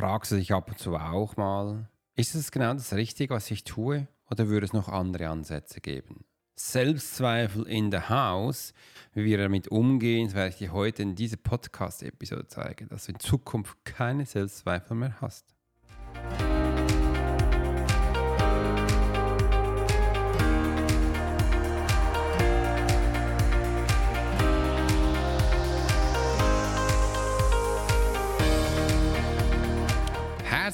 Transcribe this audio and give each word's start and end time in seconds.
Fragst 0.00 0.32
du 0.32 0.36
dich 0.36 0.54
ab 0.54 0.66
und 0.68 0.78
zu 0.78 0.96
auch 0.96 1.36
mal, 1.36 1.86
ist 2.16 2.34
es 2.34 2.50
genau 2.50 2.72
das 2.72 2.94
Richtige, 2.94 3.34
was 3.34 3.50
ich 3.50 3.64
tue, 3.64 4.08
oder 4.30 4.48
würde 4.48 4.64
es 4.64 4.72
noch 4.72 4.88
andere 4.88 5.28
Ansätze 5.28 5.82
geben? 5.82 6.24
Selbstzweifel 6.56 7.66
in 7.66 7.92
the 7.92 7.98
house, 8.08 8.72
wie 9.12 9.26
wir 9.26 9.36
damit 9.36 9.68
umgehen, 9.68 10.32
werde 10.32 10.48
ich 10.48 10.56
dir 10.56 10.72
heute 10.72 11.02
in 11.02 11.16
dieser 11.16 11.36
Podcast-Episode 11.36 12.46
zeigen, 12.46 12.88
dass 12.88 13.04
du 13.04 13.12
in 13.12 13.20
Zukunft 13.20 13.76
keine 13.84 14.24
Selbstzweifel 14.24 14.96
mehr 14.96 15.20
hast. 15.20 15.54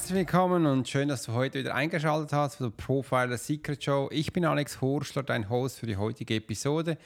Herzlich 0.06 0.28
willkommen 0.28 0.66
und 0.66 0.88
schön, 0.88 1.08
dass 1.08 1.24
du 1.24 1.32
heute 1.32 1.58
wieder 1.58 1.74
eingeschaltet 1.74 2.32
hast 2.32 2.58
für 2.58 2.70
die 2.70 2.76
Profiler 2.76 3.36
Secret 3.36 3.82
Show. 3.82 4.08
Ich 4.12 4.32
bin 4.32 4.44
Alex 4.44 4.80
Horschler, 4.80 5.24
dein 5.24 5.50
Host 5.50 5.80
für 5.80 5.86
die 5.86 5.96
heutige 5.96 6.36
Episode, 6.36 6.96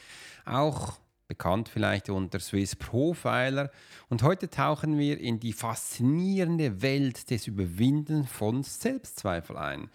auch 0.45 0.98
bekannt 1.26 1.70
vielleicht 1.70 2.10
unter 2.10 2.40
Swiss 2.40 2.76
Profiler. 2.76 3.70
Und 4.10 4.23
heute 4.23 4.50
tauchen 4.50 4.98
wir 4.98 5.18
in 5.18 5.40
die 5.40 5.54
faszinierende 5.54 6.82
Welt 6.82 7.30
des 7.30 7.46
Überwinden 7.46 8.26
von 8.26 8.64
Selbstzweifel 8.64 9.56
ein. 9.56 9.88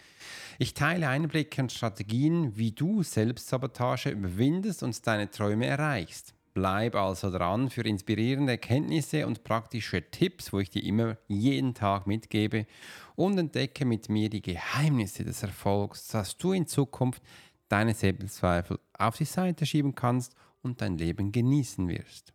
Ich 0.57 0.73
teile 0.73 1.07
Einblicke 1.07 1.61
und 1.61 1.71
Strategien, 1.71 2.57
wie 2.57 2.71
du 2.71 3.03
Selbstsabotage 3.03 4.09
überwindest 4.09 4.81
und 4.81 5.05
deine 5.05 5.29
Träume 5.29 5.67
erreichst. 5.67 6.34
Bleib 6.55 6.95
also 6.95 7.29
dran 7.29 7.69
für 7.69 7.81
inspirierende 7.81 8.53
Erkenntnisse 8.53 9.27
und 9.27 9.43
praktische 9.43 10.09
Tipps, 10.09 10.53
wo 10.53 10.59
ich 10.61 10.69
dir 10.69 10.85
immer 10.85 11.17
jeden 11.27 11.73
Tag 11.73 12.07
mitgebe 12.07 12.65
und 13.17 13.37
entdecke 13.37 13.83
mit 13.83 14.07
mir 14.07 14.29
die 14.29 14.41
Geheimnisse 14.41 15.25
des 15.25 15.43
Erfolgs, 15.43 16.07
dass 16.07 16.37
du 16.37 16.53
in 16.53 16.65
Zukunft 16.65 17.21
deine 17.67 17.93
Selbstzweifel 17.93 18.79
auf 18.97 19.17
die 19.17 19.25
Seite 19.25 19.65
schieben 19.65 19.95
kannst 19.95 20.33
und 20.61 20.79
dein 20.79 20.97
Leben 20.97 21.33
genießen 21.33 21.89
wirst. 21.89 22.34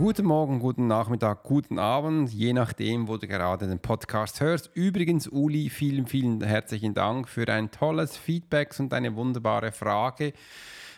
Guten 0.00 0.24
Morgen, 0.24 0.60
guten 0.60 0.86
Nachmittag, 0.86 1.42
guten 1.42 1.78
Abend, 1.78 2.32
je 2.32 2.54
nachdem, 2.54 3.06
wo 3.06 3.18
du 3.18 3.28
gerade 3.28 3.68
den 3.68 3.80
Podcast 3.80 4.40
hörst. 4.40 4.70
Übrigens, 4.72 5.28
Uli, 5.28 5.68
vielen, 5.68 6.06
vielen 6.06 6.42
herzlichen 6.42 6.94
Dank 6.94 7.28
für 7.28 7.46
ein 7.48 7.70
tolles 7.70 8.16
Feedback 8.16 8.74
und 8.80 8.94
eine 8.94 9.14
wunderbare 9.14 9.72
Frage. 9.72 10.32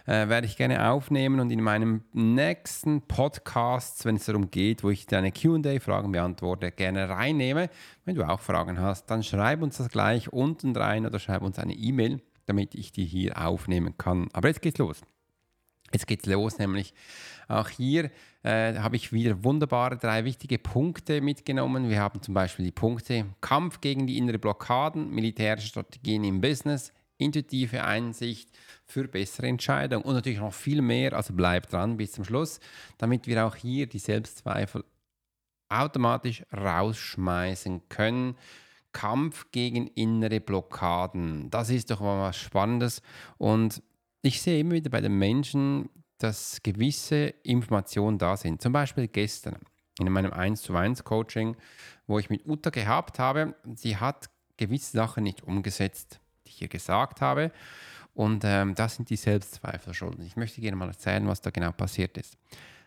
Äh, 0.07 0.29
werde 0.29 0.47
ich 0.47 0.57
gerne 0.57 0.89
aufnehmen 0.89 1.41
und 1.41 1.51
in 1.51 1.63
meinem 1.63 2.05
nächsten 2.13 3.03
Podcast, 3.03 4.05
wenn 4.05 4.15
es 4.15 4.27
darum 4.27 4.53
geht, 4.53 4.85
wo 4.85 4.91
ich 4.91 5.07
deine 5.07 5.33
QA-Fragen 5.33 6.13
beantworte, 6.13 6.71
gerne 6.71 7.09
reinnehme. 7.09 7.71
Wenn 8.05 8.15
du 8.15 8.23
auch 8.23 8.39
Fragen 8.39 8.79
hast, 8.79 9.07
dann 9.07 9.25
schreib 9.25 9.63
uns 9.63 9.79
das 9.79 9.89
gleich 9.89 10.33
unten 10.33 10.77
rein 10.77 11.07
oder 11.07 11.19
schreib 11.19 11.43
uns 11.43 11.59
eine 11.59 11.75
E-Mail, 11.75 12.23
damit 12.47 12.77
ich 12.77 12.93
die 12.93 13.05
hier 13.05 13.45
aufnehmen 13.45 13.99
kann. 13.99 14.29
Aber 14.33 14.47
jetzt 14.47 14.63
geht's 14.63 14.79
los. 14.79 15.01
Jetzt 15.93 16.07
geht's 16.07 16.27
los, 16.27 16.59
nämlich 16.59 16.95
auch 17.49 17.69
hier 17.69 18.11
äh, 18.43 18.75
habe 18.79 18.97
ich 18.97 19.13
wieder 19.13 19.45
wunderbare 19.45 19.97
drei 19.97 20.25
wichtige 20.25 20.59
Punkte 20.59 21.21
mitgenommen. 21.21 21.91
Wir 21.91 22.01
haben 22.01 22.23
zum 22.23 22.35
Beispiel 22.35 22.65
die 22.65 22.73
Punkte 22.73 23.27
Kampf 23.41 23.81
gegen 23.81 24.07
die 24.07 24.19
innere 24.19 24.39
Blockaden, 24.39 25.11
militärische 25.11 25.69
Strategien 25.69 26.25
im 26.25 26.41
Business, 26.41 26.93
intuitive 27.19 27.85
Einsicht 27.85 28.51
für 28.85 29.07
bessere 29.07 29.47
Entscheidungen 29.47 30.05
und 30.05 30.15
natürlich 30.15 30.41
noch 30.41 30.55
viel 30.55 30.83
mehr. 30.83 31.13
Also 31.13 31.35
bleib 31.35 31.69
dran 31.69 31.97
bis 31.97 32.13
zum 32.13 32.25
Schluss, 32.25 32.59
damit 32.99 33.27
wir 33.27 33.47
auch 33.47 33.57
hier 33.57 33.87
die 33.87 33.99
Selbstzweifel 33.99 34.85
automatisch 35.69 36.43
rausschmeißen 36.53 37.89
können. 37.89 38.37
Kampf 38.93 39.47
gegen 39.53 39.87
innere 39.89 40.41
Blockaden. 40.41 41.51
Das 41.51 41.71
ist 41.71 41.91
doch 41.91 42.01
mal 42.01 42.29
was 42.29 42.37
Spannendes. 42.37 43.01
Und 43.39 43.83
ich 44.23 44.41
sehe 44.41 44.61
immer 44.61 44.73
wieder 44.73 44.91
bei 44.91 45.01
den 45.01 45.19
Menschen, 45.19 45.91
dass 46.19 46.63
gewisse 46.63 47.35
Informationen 47.43 48.19
da 48.19 48.37
sind. 48.37 48.63
Zum 48.63 48.73
Beispiel 48.73 49.09
gestern 49.09 49.59
in 49.99 50.11
meinem 50.11 50.33
1 50.33 50.63
zu 50.63 50.75
1 50.75 51.05
Coaching, 51.05 51.57
wo 52.07 52.19
ich 52.19 52.31
mit 52.31 52.47
Uta 52.47 52.71
gehabt 52.71 53.19
habe, 53.19 53.55
sie 53.75 53.97
hat 53.97 54.31
gewisse 54.57 54.93
Sachen 54.93 55.25
nicht 55.25 55.43
umgesetzt, 55.43 56.21
die 56.47 56.51
ich 56.51 56.63
ihr 56.63 56.69
gesagt 56.69 57.21
habe. 57.21 57.51
Und 58.15 58.45
ähm, 58.45 58.75
das 58.75 58.97
sind 58.97 59.11
die 59.11 59.17
Selbstzweifel 59.17 59.95
schuld. 59.95 60.19
Ich 60.21 60.37
möchte 60.37 60.61
gerne 60.61 60.77
mal 60.77 60.89
erzählen, 60.89 61.27
was 61.27 61.41
da 61.41 61.51
genau 61.51 61.73
passiert 61.73 62.17
ist. 62.19 62.37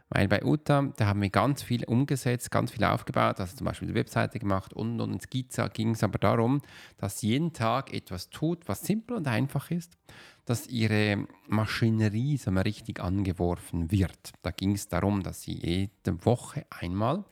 Weil 0.10 0.28
bei 0.28 0.44
Uta, 0.44 0.94
da 0.98 1.08
haben 1.08 1.22
wir 1.22 1.30
ganz 1.30 1.64
viel 1.64 1.84
umgesetzt, 1.84 2.52
ganz 2.52 2.72
viel 2.72 2.84
aufgebaut, 2.84 3.40
also 3.40 3.58
zum 3.58 3.66
Beispiel 3.66 3.88
die 3.88 3.96
Webseite 3.96 4.38
gemacht 4.38 4.72
und, 4.72 5.02
und 5.02 5.16
es 5.16 5.30
ging 5.30 5.92
es 5.92 6.04
aber 6.04 6.20
darum, 6.20 6.62
dass 6.98 7.20
sie 7.20 7.30
jeden 7.30 7.54
Tag 7.54 7.92
etwas 7.92 8.30
tut, 8.30 8.68
was 8.68 8.82
simpel 8.82 9.18
und 9.18 9.28
einfach 9.28 9.72
ist, 9.72 9.98
dass 10.46 10.68
ihre 10.68 11.28
Maschinerie 11.48 12.38
so 12.38 12.52
mal 12.52 12.62
richtig 12.62 13.00
angeworfen 13.00 13.92
wird. 13.92 14.34
Da 14.44 14.52
ging 14.52 14.74
es 14.74 14.88
darum, 14.88 15.24
dass 15.24 15.42
sie 15.42 15.54
jede 15.54 16.24
Woche 16.24 16.68
einmal, 16.70 17.26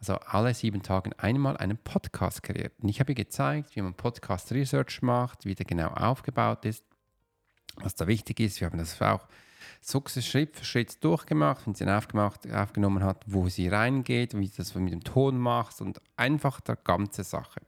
also 0.00 0.14
alle 0.14 0.52
sieben 0.52 0.82
Tage 0.82 1.16
einmal 1.20 1.56
einen 1.56 1.78
Podcast 1.78 2.42
kreiert. 2.42 2.72
Und 2.82 2.88
ich 2.88 2.98
habe 2.98 3.12
ihr 3.12 3.16
gezeigt, 3.16 3.76
wie 3.76 3.82
man 3.82 3.94
Podcast 3.94 4.50
Research 4.50 5.00
macht, 5.00 5.44
wie 5.44 5.54
der 5.54 5.64
genau 5.64 5.90
aufgebaut 5.90 6.64
ist, 6.64 6.84
was 7.76 7.94
da 7.94 8.08
wichtig 8.08 8.40
ist. 8.40 8.60
Wir 8.60 8.68
haben 8.68 8.78
das 8.78 9.00
auch 9.00 9.28
sukzessive 9.80 10.30
Schritt 10.30 10.56
für 10.56 10.64
Schritt 10.64 11.04
durchgemacht 11.04 11.66
und 11.66 11.76
sie 11.76 11.86
aufgemacht, 11.86 12.50
aufgenommen 12.52 13.04
hat, 13.04 13.24
wo 13.26 13.48
sie 13.48 13.68
reingeht, 13.68 14.38
wie 14.38 14.46
sie 14.46 14.56
das 14.56 14.74
mit 14.74 14.92
dem 14.92 15.04
Ton 15.04 15.38
macht 15.38 15.80
und 15.80 16.00
einfach 16.16 16.60
der 16.60 16.76
ganze 16.76 17.24
Sache. 17.24 17.60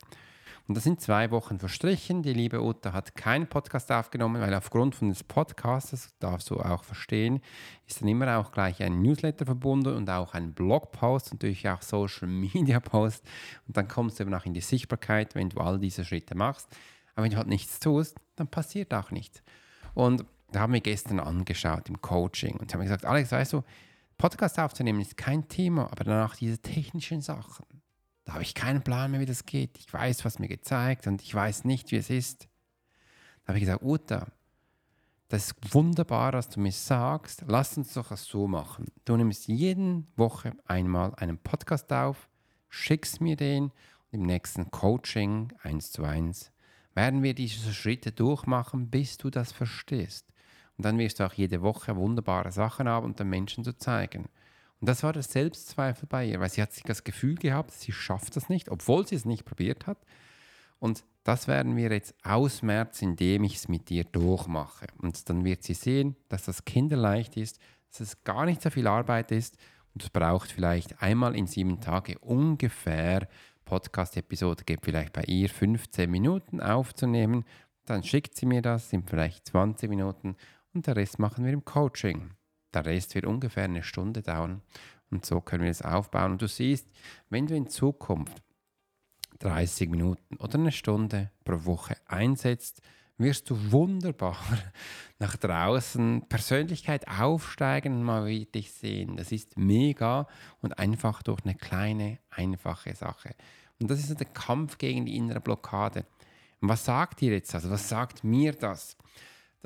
Und 0.69 0.77
da 0.77 0.81
sind 0.81 1.01
zwei 1.01 1.31
Wochen 1.31 1.61
verstrichen. 1.61 2.23
Die 2.23 2.33
liebe 2.33 2.61
Uta 2.61 2.93
hat 2.93 3.15
keinen 3.15 3.47
Podcast 3.47 3.93
aufgenommen, 3.93 4.43
weil 4.43 4.53
aufgrund 4.53 4.97
von 4.97 5.11
des 5.11 5.23
Podcasts, 5.23 6.13
darfst 6.19 6.51
du 6.51 6.59
auch 6.59 6.83
verstehen, 6.83 7.41
ist 7.87 8.01
dann 8.01 8.09
immer 8.09 8.39
auch 8.39 8.51
gleich 8.51 8.83
ein 8.83 9.01
Newsletter 9.01 9.47
verbunden 9.47 9.95
und 9.95 10.11
auch 10.11 10.35
ein 10.35 10.55
Blogpost, 10.55 11.33
natürlich 11.33 11.69
auch 11.69 11.83
Social 11.83 12.27
Media 12.27 12.81
Post. 12.81 13.25
Und 13.69 13.77
dann 13.77 13.87
kommst 13.87 14.19
du 14.19 14.25
eben 14.25 14.35
auch 14.35 14.45
in 14.45 14.55
die 14.55 14.61
Sichtbarkeit, 14.61 15.37
wenn 15.37 15.51
du 15.51 15.61
all 15.61 15.79
diese 15.79 16.05
Schritte 16.05 16.35
machst. 16.35 16.69
Aber 17.15 17.25
wenn 17.25 17.31
du 17.31 17.37
halt 17.37 17.49
nichts 17.49 17.79
tust, 17.79 18.17
dann 18.35 18.49
passiert 18.49 18.93
auch 18.93 19.13
nichts. 19.13 19.43
Und 19.95 20.25
da 20.53 20.61
haben 20.61 20.73
wir 20.73 20.81
gestern 20.81 21.21
angeschaut 21.21 21.89
im 21.89 22.01
Coaching 22.01 22.57
und 22.57 22.73
haben 22.73 22.83
gesagt, 22.83 23.05
Alex, 23.05 23.33
weißt 23.33 23.55
du, 23.55 23.63
Podcast 24.19 24.59
aufzunehmen 24.59 25.01
ist 25.01 25.17
kein 25.17 25.49
Thema, 25.49 25.91
aber 25.91 26.05
danach 26.05 26.37
diese 26.37 26.59
technischen 26.59 27.21
Sachen. 27.21 27.67
Da 28.25 28.35
habe 28.35 28.43
ich 28.43 28.55
keinen 28.55 28.83
Plan 28.83 29.11
mehr, 29.11 29.21
wie 29.21 29.27
das 29.27 29.47
geht. 29.47 29.79
Ich 29.79 29.93
weiß, 29.93 30.25
was 30.25 30.39
mir 30.39 30.49
gezeigt 30.49 31.07
und 31.07 31.23
ich 31.23 31.35
weiß 31.35 31.65
nicht, 31.65 31.91
wie 31.93 31.97
es 31.97 32.11
ist. 32.11 32.49
Da 33.45 33.49
habe 33.49 33.59
ich 33.59 33.65
gesagt, 33.65 33.83
Uta, 33.83 34.27
das 35.29 35.49
ist 35.49 35.75
wunderbar, 35.75 36.33
was 36.33 36.49
du 36.49 36.61
mir 36.61 36.73
sagst. 36.73 37.45
Lass 37.47 37.77
uns 37.77 37.95
doch 37.95 38.09
das 38.09 38.25
so 38.25 38.49
machen. 38.49 38.87
Du 39.05 39.17
nimmst 39.17 39.49
jede 39.49 40.05
Woche 40.17 40.53
einmal 40.67 41.15
einen 41.17 41.39
Podcast 41.39 41.93
auf, 41.93 42.29
schickst 42.69 43.21
mir 43.21 43.37
den 43.37 43.65
und 43.65 43.73
im 44.21 44.23
nächsten 44.23 44.71
Coaching 44.71 45.53
eins 45.63 45.93
zu 45.93 46.05
eins 46.05 46.53
werden 46.95 47.23
wir 47.23 47.35
diese 47.35 47.75
Schritte 47.75 48.11
durchmachen, 48.11 48.89
bis 48.89 49.19
du 49.19 49.29
das 49.29 49.53
verstehst. 49.53 50.27
Und 50.77 50.85
dann 50.85 50.99
wirst 50.99 51.21
du 51.21 51.27
auch 51.27 51.33
jede 51.33 51.63
Woche 51.63 51.97
wunderbare 51.97 52.53
Sachen 52.53 52.89
haben 52.89 53.07
und 53.07 53.19
den 53.19 53.29
Menschen 53.29 53.65
zu 53.65 53.73
zeigen. 53.77 54.27
Und 54.81 54.89
das 54.89 55.03
war 55.03 55.13
der 55.13 55.23
Selbstzweifel 55.23 56.07
bei 56.07 56.27
ihr, 56.27 56.41
weil 56.41 56.51
sie 56.51 56.61
hat 56.61 56.73
sich 56.73 56.85
das 56.85 57.05
Gefühl 57.05 57.37
gehabt, 57.37 57.73
sie 57.73 57.93
schafft 57.93 58.37
das 58.37 58.49
nicht, 58.49 58.69
obwohl 58.71 59.07
sie 59.07 59.15
es 59.15 59.25
nicht 59.25 59.45
probiert 59.45 59.87
hat. 59.87 59.99
Und 60.79 61.05
das 61.25 61.49
werden 61.49 61.77
wir 61.77 61.91
jetzt 61.91 62.15
ausmerzen, 62.23 63.11
indem 63.11 63.45
ich 63.45 63.57
es 63.57 63.69
mit 63.69 63.89
dir 63.89 64.05
durchmache. 64.05 64.87
Und 64.99 65.29
dann 65.29 65.45
wird 65.45 65.63
sie 65.63 65.75
sehen, 65.75 66.15
dass 66.29 66.45
das 66.45 66.65
kinderleicht 66.65 67.37
ist, 67.37 67.59
dass 67.91 68.01
es 68.01 68.25
gar 68.25 68.45
nicht 68.45 68.61
so 68.61 68.71
viel 68.71 68.87
Arbeit 68.87 69.33
ist 69.33 69.57
und 69.95 70.03
es 70.03 70.11
braucht 70.11 70.53
vielleicht 70.53 71.03
einmal 71.03 71.35
in 71.35 71.47
sieben 71.47 71.81
Tagen 71.81 72.19
ungefähr 72.19 73.29
Podcast-Episode, 73.65 74.65
geht 74.65 74.81
vielleicht 74.83 75.15
bei 75.15 75.23
ihr 75.23 75.49
15 75.49 76.11
Minuten 76.11 76.61
aufzunehmen. 76.61 77.45
Dann 77.87 78.05
schickt 78.05 78.37
sie 78.37 78.45
mir 78.45 78.61
das, 78.61 78.91
sind 78.91 79.09
vielleicht 79.09 79.47
20 79.47 79.89
Minuten 79.89 80.37
und 80.77 80.87
der 80.87 80.97
Rest 80.97 81.19
machen 81.19 81.45
wir 81.45 81.53
im 81.53 81.65
Coaching. 81.65 82.31
Der 82.75 82.85
Rest 82.85 83.15
wird 83.15 83.27
ungefähr 83.27 83.65
eine 83.65 83.83
Stunde 83.83 84.23
dauern 84.23 84.63
und 85.11 85.25
so 85.25 85.41
können 85.41 85.65
wir 85.65 85.71
es 85.71 85.83
aufbauen. 85.83 86.33
Und 86.33 86.43
du 86.43 86.49
siehst, 86.49 86.89
wenn 87.31 87.47
du 87.47 87.57
in 87.57 87.69
Zukunft 87.69 88.43
30 89.39 89.89
Minuten 89.91 90.37
oder 90.37 90.55
eine 90.59 90.73
Stunde 90.73 91.31
pro 91.45 91.65
Woche 91.65 91.97
einsetzt, 92.07 92.83
wirst 93.19 93.49
du 93.49 93.73
wunderbar 93.73 94.37
nach 95.19 95.37
draußen 95.37 96.27
Persönlichkeit 96.29 97.09
aufsteigen 97.09 97.95
und 97.95 98.03
mal 98.03 98.27
wieder 98.27 98.51
dich 98.51 98.73
sehen. 98.73 99.17
Das 99.17 99.33
ist 99.33 99.57
mega 99.57 100.27
und 100.61 100.79
einfach 100.79 101.23
durch 101.23 101.43
eine 101.45 101.55
kleine, 101.55 102.19
einfache 102.29 102.95
Sache. 102.95 103.35
Und 103.81 103.91
das 103.91 104.01
ist 104.01 104.21
der 104.21 104.27
Kampf 104.27 104.77
gegen 104.77 105.07
die 105.07 105.17
innere 105.17 105.41
Blockade. 105.41 106.05
Und 106.61 106.69
was 106.69 106.85
sagt 106.85 107.23
ihr 107.23 107.33
jetzt? 107.33 107.55
Also 107.55 107.71
was 107.71 107.89
sagt 107.89 108.25
mir 108.25 108.53
das? 108.53 108.97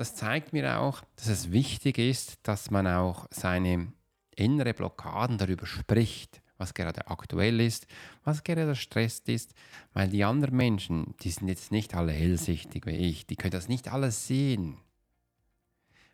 Das 0.01 0.15
zeigt 0.15 0.51
mir 0.51 0.79
auch, 0.79 1.03
dass 1.15 1.27
es 1.27 1.51
wichtig 1.51 1.99
ist, 1.99 2.39
dass 2.41 2.71
man 2.71 2.87
auch 2.87 3.27
seine 3.29 3.93
innere 4.35 4.73
Blockaden 4.73 5.37
darüber 5.37 5.67
spricht, 5.67 6.41
was 6.57 6.73
gerade 6.73 7.05
aktuell 7.05 7.59
ist, 7.59 7.85
was 8.23 8.43
gerade 8.43 8.75
stresst 8.75 9.29
ist, 9.29 9.53
weil 9.93 10.09
die 10.09 10.23
anderen 10.23 10.57
Menschen, 10.57 11.13
die 11.21 11.29
sind 11.29 11.49
jetzt 11.49 11.71
nicht 11.71 11.93
alle 11.93 12.13
hellsichtig 12.13 12.87
wie 12.87 12.95
ich, 12.95 13.27
die 13.27 13.35
können 13.35 13.51
das 13.51 13.67
nicht 13.67 13.89
alles 13.89 14.25
sehen. 14.25 14.77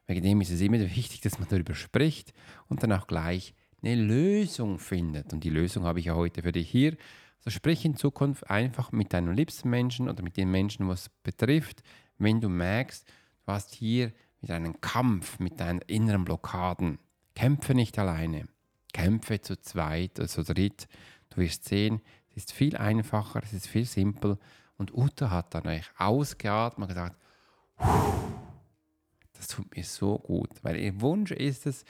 Wegen 0.05 0.21
dem 0.21 0.41
ist 0.41 0.51
es 0.51 0.59
immer 0.59 0.81
wichtig, 0.81 1.21
dass 1.21 1.39
man 1.39 1.47
darüber 1.47 1.73
spricht 1.73 2.33
und 2.67 2.83
dann 2.83 2.91
auch 2.91 3.07
gleich 3.07 3.53
eine 3.81 3.95
Lösung 3.95 4.79
findet. 4.79 5.31
Und 5.31 5.45
die 5.45 5.49
Lösung 5.49 5.85
habe 5.85 6.01
ich 6.01 6.07
ja 6.07 6.15
heute 6.15 6.41
für 6.41 6.51
dich 6.51 6.69
hier. 6.69 6.97
Also 7.37 7.51
sprich 7.51 7.85
in 7.85 7.95
Zukunft 7.95 8.49
einfach 8.49 8.91
mit 8.91 9.13
deinem 9.13 9.31
liebsten 9.31 9.69
Menschen 9.69 10.09
oder 10.09 10.23
mit 10.23 10.35
den 10.35 10.51
Menschen, 10.51 10.89
was 10.89 11.03
es 11.03 11.09
betrifft, 11.23 11.83
wenn 12.17 12.41
du 12.41 12.49
merkst, 12.49 13.07
du 13.47 13.53
hast 13.53 13.73
hier 13.73 14.11
mit 14.41 14.51
einem 14.51 14.79
Kampf, 14.81 15.39
mit 15.39 15.59
deinen 15.59 15.79
inneren 15.81 16.25
Blockaden. 16.25 16.99
Kämpfe 17.33 17.73
nicht 17.73 17.97
alleine. 17.97 18.47
Kämpfe 18.93 19.41
zu 19.41 19.59
zweit 19.59 20.19
oder 20.19 20.27
zu 20.27 20.43
dritt. 20.43 20.87
Du 21.29 21.37
wirst 21.37 21.65
sehen, 21.65 22.01
es 22.31 22.43
ist 22.43 22.51
viel 22.51 22.75
einfacher, 22.77 23.41
es 23.43 23.53
ist 23.53 23.67
viel 23.67 23.85
simpel. 23.85 24.37
Und 24.77 24.93
Uta 24.93 25.31
hat 25.31 25.55
dann 25.55 25.65
eigentlich 25.65 25.89
ausgeatmet 25.97 26.89
und 26.89 26.95
gesagt, 26.95 27.15
das 29.33 29.47
tut 29.47 29.75
mir 29.75 29.83
so 29.83 30.19
gut, 30.19 30.49
weil 30.63 30.77
ihr 30.77 30.99
Wunsch 31.01 31.31
ist 31.31 31.65
es, 31.67 31.85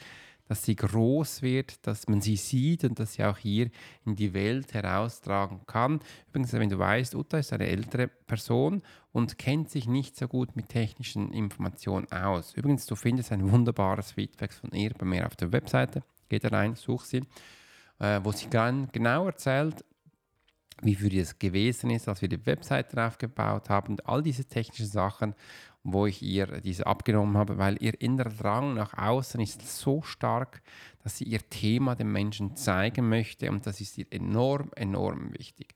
dass 0.48 0.64
sie 0.64 0.74
groß 0.74 1.42
wird, 1.42 1.86
dass 1.86 2.08
man 2.08 2.20
sie 2.20 2.36
sieht 2.36 2.84
und 2.84 2.98
dass 2.98 3.14
sie 3.14 3.24
auch 3.24 3.38
hier 3.38 3.70
in 4.04 4.16
die 4.16 4.32
Welt 4.32 4.72
heraustragen 4.74 5.60
kann. 5.66 6.00
Übrigens, 6.28 6.52
wenn 6.54 6.70
du 6.70 6.78
weißt, 6.78 7.14
Uta 7.14 7.38
ist 7.38 7.52
eine 7.52 7.66
ältere 7.66 8.08
Person 8.08 8.82
und 9.12 9.38
kennt 9.38 9.70
sich 9.70 9.86
nicht 9.86 10.16
so 10.16 10.26
gut 10.26 10.56
mit 10.56 10.70
technischen 10.70 11.32
Informationen 11.32 12.10
aus. 12.10 12.54
Übrigens, 12.54 12.86
du 12.86 12.96
findest 12.96 13.30
ein 13.30 13.50
wunderbares 13.52 14.12
Feedback 14.12 14.52
von 14.52 14.70
ihr 14.72 14.92
bei 14.94 15.04
mir 15.04 15.26
auf 15.26 15.36
der 15.36 15.52
Webseite. 15.52 16.02
Geh 16.28 16.38
da 16.38 16.48
rein, 16.48 16.74
such 16.74 17.04
sie, 17.04 17.22
äh, 17.98 18.20
wo 18.22 18.32
sie 18.32 18.48
dann 18.48 18.88
genau 18.92 19.26
erzählt, 19.26 19.84
wie 20.82 20.94
für 20.94 21.08
das 21.08 21.38
gewesen 21.38 21.90
ist, 21.90 22.08
als 22.08 22.22
wir 22.22 22.28
die 22.28 22.44
Webseite 22.46 23.04
aufgebaut 23.04 23.68
haben 23.68 23.94
und 23.94 24.06
all 24.06 24.22
diese 24.22 24.44
technischen 24.44 24.86
Sachen 24.86 25.34
wo 25.92 26.06
ich 26.06 26.22
ihr 26.22 26.60
diese 26.60 26.86
abgenommen 26.86 27.36
habe, 27.36 27.58
weil 27.58 27.76
ihr 27.82 28.00
innerer 28.00 28.30
Drang 28.30 28.74
nach 28.74 28.94
außen 28.94 29.40
ist 29.40 29.66
so 29.80 30.02
stark, 30.02 30.62
dass 31.02 31.18
sie 31.18 31.24
ihr 31.24 31.48
Thema 31.48 31.94
den 31.94 32.12
Menschen 32.12 32.56
zeigen 32.56 33.08
möchte 33.08 33.50
und 33.50 33.66
das 33.66 33.80
ist 33.80 33.98
ihr 33.98 34.06
enorm, 34.10 34.70
enorm 34.74 35.32
wichtig. 35.34 35.74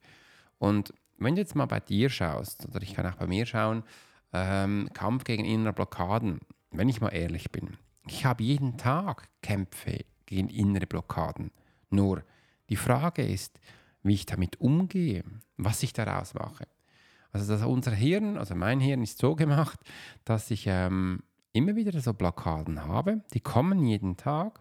Und 0.58 0.93
wenn 1.19 1.34
du 1.34 1.40
jetzt 1.40 1.55
mal 1.55 1.66
bei 1.66 1.81
dir 1.81 2.10
schaust, 2.10 2.66
oder 2.66 2.82
ich 2.82 2.94
kann 2.94 3.06
auch 3.06 3.16
bei 3.16 3.26
mir 3.26 3.46
schauen, 3.46 3.84
ähm, 4.32 4.88
Kampf 4.93 5.25
gegen 5.25 5.44
innere 5.44 5.72
Blockaden, 5.72 6.40
wenn 6.70 6.88
ich 6.88 7.00
mal 7.00 7.10
ehrlich 7.10 7.50
bin, 7.50 7.76
ich 8.06 8.25
habe 8.25 8.43
jeden 8.43 8.76
Tag 8.76 9.28
Kämpfe 9.43 10.05
gegen 10.26 10.48
innere 10.48 10.87
Blockaden. 10.87 11.52
Nur 11.90 12.25
die 12.69 12.76
Frage 12.76 13.22
ist, 13.22 13.60
wie 14.02 14.14
ich 14.14 14.26
damit 14.26 14.60
umgehe, 14.60 15.25
was 15.56 15.82
ich 15.82 15.93
daraus 15.93 16.34
mache. 16.34 16.66
Also 17.32 17.50
dass 17.52 17.62
unser 17.64 17.93
Hirn, 17.93 18.37
also 18.37 18.54
mein 18.54 18.81
Hirn 18.81 19.02
ist 19.02 19.19
so 19.19 19.34
gemacht, 19.34 19.81
dass 20.25 20.50
ich 20.50 20.64
ähm, 20.66 21.22
immer 21.52 21.76
wieder 21.76 21.99
so 22.00 22.12
Blockaden 22.12 22.84
habe. 22.84 23.22
Die 23.32 23.40
kommen 23.40 23.84
jeden 23.84 24.16
Tag. 24.16 24.60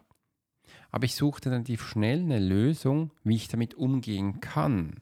Aber 0.90 1.04
ich 1.04 1.14
suche 1.14 1.40
dann 1.40 1.54
relativ 1.54 1.86
schnell 1.86 2.20
eine 2.20 2.38
Lösung, 2.38 3.12
wie 3.24 3.36
ich 3.36 3.48
damit 3.48 3.74
umgehen 3.74 4.40
kann. 4.40 5.00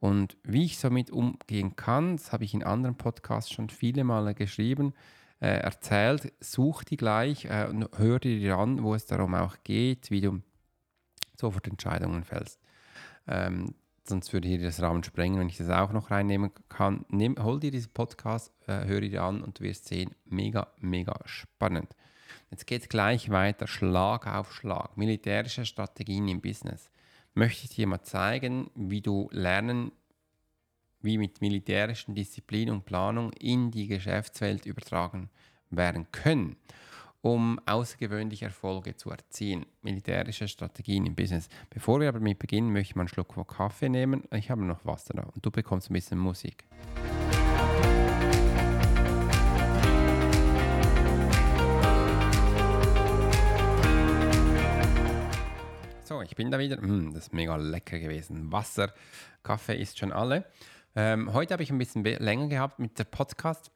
Und 0.00 0.36
wie 0.42 0.64
ich 0.64 0.80
damit 0.80 1.10
umgehen 1.10 1.76
kann, 1.76 2.16
das 2.16 2.32
habe 2.32 2.44
ich 2.44 2.54
in 2.54 2.64
anderen 2.64 2.96
Podcasts 2.96 3.52
schon 3.52 3.68
viele 3.68 4.04
Male 4.04 4.34
geschrieben, 4.34 4.94
äh, 5.40 5.58
erzählt, 5.58 6.32
such 6.40 6.84
die 6.84 6.96
gleich 6.96 7.44
äh, 7.44 7.66
und 7.68 7.88
hör 7.96 8.18
dir 8.18 8.58
an, 8.58 8.82
wo 8.82 8.94
es 8.94 9.06
darum 9.06 9.34
auch 9.34 9.56
geht, 9.64 10.10
wie 10.10 10.20
du 10.20 10.42
sofort 11.36 11.68
Entscheidungen 11.68 12.24
fällst. 12.24 12.61
Ähm, 13.26 13.74
sonst 14.04 14.32
würde 14.32 14.48
hier 14.48 14.60
das 14.60 14.80
Rahmen 14.80 15.04
sprengen, 15.04 15.38
wenn 15.38 15.48
ich 15.48 15.58
das 15.58 15.70
auch 15.70 15.92
noch 15.92 16.10
reinnehmen 16.10 16.50
kann. 16.68 17.04
Nimm, 17.08 17.36
hol 17.42 17.60
dir 17.60 17.70
diesen 17.70 17.92
Podcast, 17.92 18.52
äh, 18.66 18.84
hör 18.86 19.00
dir 19.00 19.22
an 19.22 19.42
und 19.42 19.58
du 19.58 19.64
wirst 19.64 19.86
sehen, 19.86 20.14
mega, 20.24 20.68
mega 20.78 21.14
spannend. 21.24 21.94
Jetzt 22.50 22.66
geht 22.66 22.82
es 22.82 22.88
gleich 22.88 23.30
weiter, 23.30 23.66
Schlag 23.66 24.26
auf 24.26 24.52
Schlag, 24.52 24.96
militärische 24.96 25.64
Strategien 25.64 26.28
im 26.28 26.40
Business. 26.40 26.90
Möchte 27.34 27.64
ich 27.64 27.74
dir 27.74 27.86
mal 27.86 28.02
zeigen, 28.02 28.70
wie 28.74 29.00
du 29.00 29.28
lernen, 29.32 29.92
wie 31.00 31.18
mit 31.18 31.40
militärischen 31.40 32.14
Disziplin 32.14 32.70
und 32.70 32.84
Planung 32.84 33.32
in 33.32 33.70
die 33.70 33.86
Geschäftswelt 33.86 34.66
übertragen 34.66 35.30
werden 35.70 36.06
können 36.12 36.56
um 37.22 37.60
außergewöhnliche 37.66 38.46
Erfolge 38.46 38.96
zu 38.96 39.10
erzielen. 39.10 39.64
Militärische 39.80 40.48
Strategien 40.48 41.06
im 41.06 41.14
Business. 41.14 41.48
Bevor 41.70 42.00
wir 42.00 42.08
aber 42.08 42.20
mit 42.20 42.38
beginnen, 42.38 42.72
möchte 42.72 42.90
ich 42.90 42.96
mal 42.96 43.02
einen 43.02 43.08
Schluck 43.08 43.34
Kaffee 43.48 43.88
nehmen. 43.88 44.24
Ich 44.32 44.50
habe 44.50 44.64
noch 44.64 44.84
Wasser 44.84 45.14
da 45.14 45.22
und 45.22 45.46
du 45.46 45.50
bekommst 45.50 45.90
ein 45.90 45.94
bisschen 45.94 46.18
Musik. 46.18 46.64
So, 56.04 56.20
ich 56.20 56.34
bin 56.34 56.50
da 56.50 56.58
wieder. 56.58 56.80
Mm, 56.80 57.14
das 57.14 57.24
ist 57.24 57.32
mega 57.32 57.56
lecker 57.56 57.98
gewesen. 57.98 58.50
Wasser, 58.50 58.92
Kaffee 59.44 59.80
ist 59.80 59.98
schon 59.98 60.12
alle. 60.12 60.44
Ähm, 60.94 61.32
heute 61.32 61.54
habe 61.54 61.62
ich 61.62 61.70
ein 61.70 61.78
bisschen 61.78 62.04
länger 62.04 62.48
gehabt 62.48 62.80
mit 62.80 62.98
der 62.98 63.04
Podcast. 63.04 63.70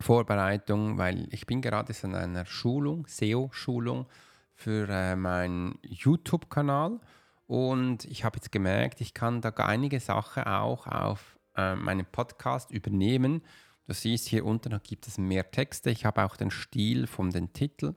Vorbereitung, 0.00 0.98
weil 0.98 1.28
ich 1.32 1.46
bin 1.46 1.62
gerade 1.62 1.94
in 2.02 2.14
einer 2.14 2.46
Schulung, 2.46 3.06
SEO-Schulung 3.06 4.06
für 4.54 4.88
äh, 4.88 5.16
meinen 5.16 5.78
YouTube-Kanal 5.82 7.00
und 7.46 8.04
ich 8.06 8.24
habe 8.24 8.36
jetzt 8.36 8.50
gemerkt, 8.50 9.00
ich 9.00 9.14
kann 9.14 9.40
da 9.40 9.50
einige 9.50 10.00
Sachen 10.00 10.44
auch 10.44 10.86
auf 10.86 11.38
äh, 11.56 11.74
meinen 11.74 12.06
Podcast 12.06 12.70
übernehmen. 12.70 13.42
Du 13.86 13.94
siehst 13.94 14.26
hier 14.26 14.44
unten 14.44 14.78
gibt 14.82 15.06
es 15.06 15.16
mehr 15.16 15.50
Texte. 15.50 15.90
Ich 15.90 16.04
habe 16.04 16.24
auch 16.24 16.36
den 16.36 16.50
Stil 16.50 17.06
von 17.06 17.30
den 17.30 17.52
Titel, 17.52 17.94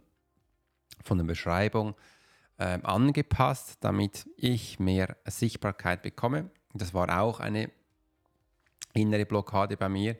von 1.03 1.17
der 1.17 1.25
Beschreibung 1.25 1.95
äh, 2.57 2.79
angepasst, 2.83 3.77
damit 3.79 4.29
ich 4.37 4.79
mehr 4.79 5.17
Sichtbarkeit 5.25 6.03
bekomme. 6.03 6.51
Das 6.73 6.93
war 6.93 7.19
auch 7.19 7.39
eine 7.39 7.71
innere 8.93 9.25
Blockade 9.25 9.77
bei 9.77 9.89
mir 9.89 10.15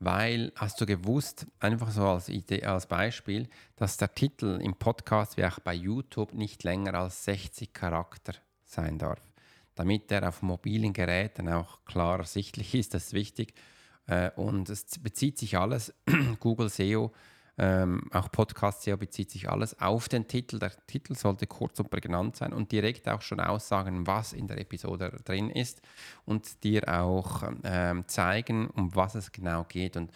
weil 0.00 0.50
hast 0.56 0.80
du 0.80 0.86
gewusst, 0.86 1.46
einfach 1.60 1.90
so 1.90 2.06
als 2.06 2.30
Idee, 2.30 2.64
als 2.64 2.86
Beispiel, 2.86 3.48
dass 3.76 3.98
der 3.98 4.14
Titel 4.14 4.58
im 4.60 4.74
Podcast 4.74 5.36
wie 5.36 5.44
auch 5.44 5.60
bei 5.60 5.74
YouTube 5.74 6.32
nicht 6.32 6.64
länger 6.64 6.94
als 6.94 7.24
60 7.24 7.72
Charakter 7.74 8.32
sein 8.64 8.98
darf. 8.98 9.20
Damit 9.74 10.10
er 10.10 10.26
auf 10.26 10.42
mobilen 10.42 10.94
Geräten 10.94 11.48
auch 11.48 11.84
klar 11.84 12.18
ersichtlich 12.20 12.74
ist, 12.74 12.94
das 12.94 13.08
ist 13.08 13.12
wichtig. 13.12 13.54
Äh, 14.06 14.30
und 14.36 14.70
es 14.70 14.86
bezieht 14.98 15.38
sich 15.38 15.58
alles, 15.58 15.92
Google 16.40 16.70
SEO 16.70 17.12
ähm, 17.62 18.04
auch 18.10 18.32
Podcast 18.32 18.82
SEO 18.82 18.96
bezieht 18.96 19.30
sich 19.30 19.50
alles 19.50 19.78
auf 19.78 20.08
den 20.08 20.26
Titel. 20.26 20.58
Der 20.58 20.72
Titel 20.86 21.14
sollte 21.14 21.46
kurz 21.46 21.78
und 21.78 21.90
prägnant 21.90 22.36
sein 22.36 22.54
und 22.54 22.72
direkt 22.72 23.06
auch 23.06 23.20
schon 23.20 23.38
aussagen, 23.38 24.06
was 24.06 24.32
in 24.32 24.48
der 24.48 24.58
Episode 24.58 25.20
drin 25.24 25.50
ist 25.50 25.82
und 26.24 26.64
dir 26.64 26.88
auch 26.88 27.42
ähm, 27.62 28.08
zeigen, 28.08 28.68
um 28.70 28.94
was 28.96 29.14
es 29.14 29.30
genau 29.30 29.64
geht. 29.64 29.98
Und 29.98 30.10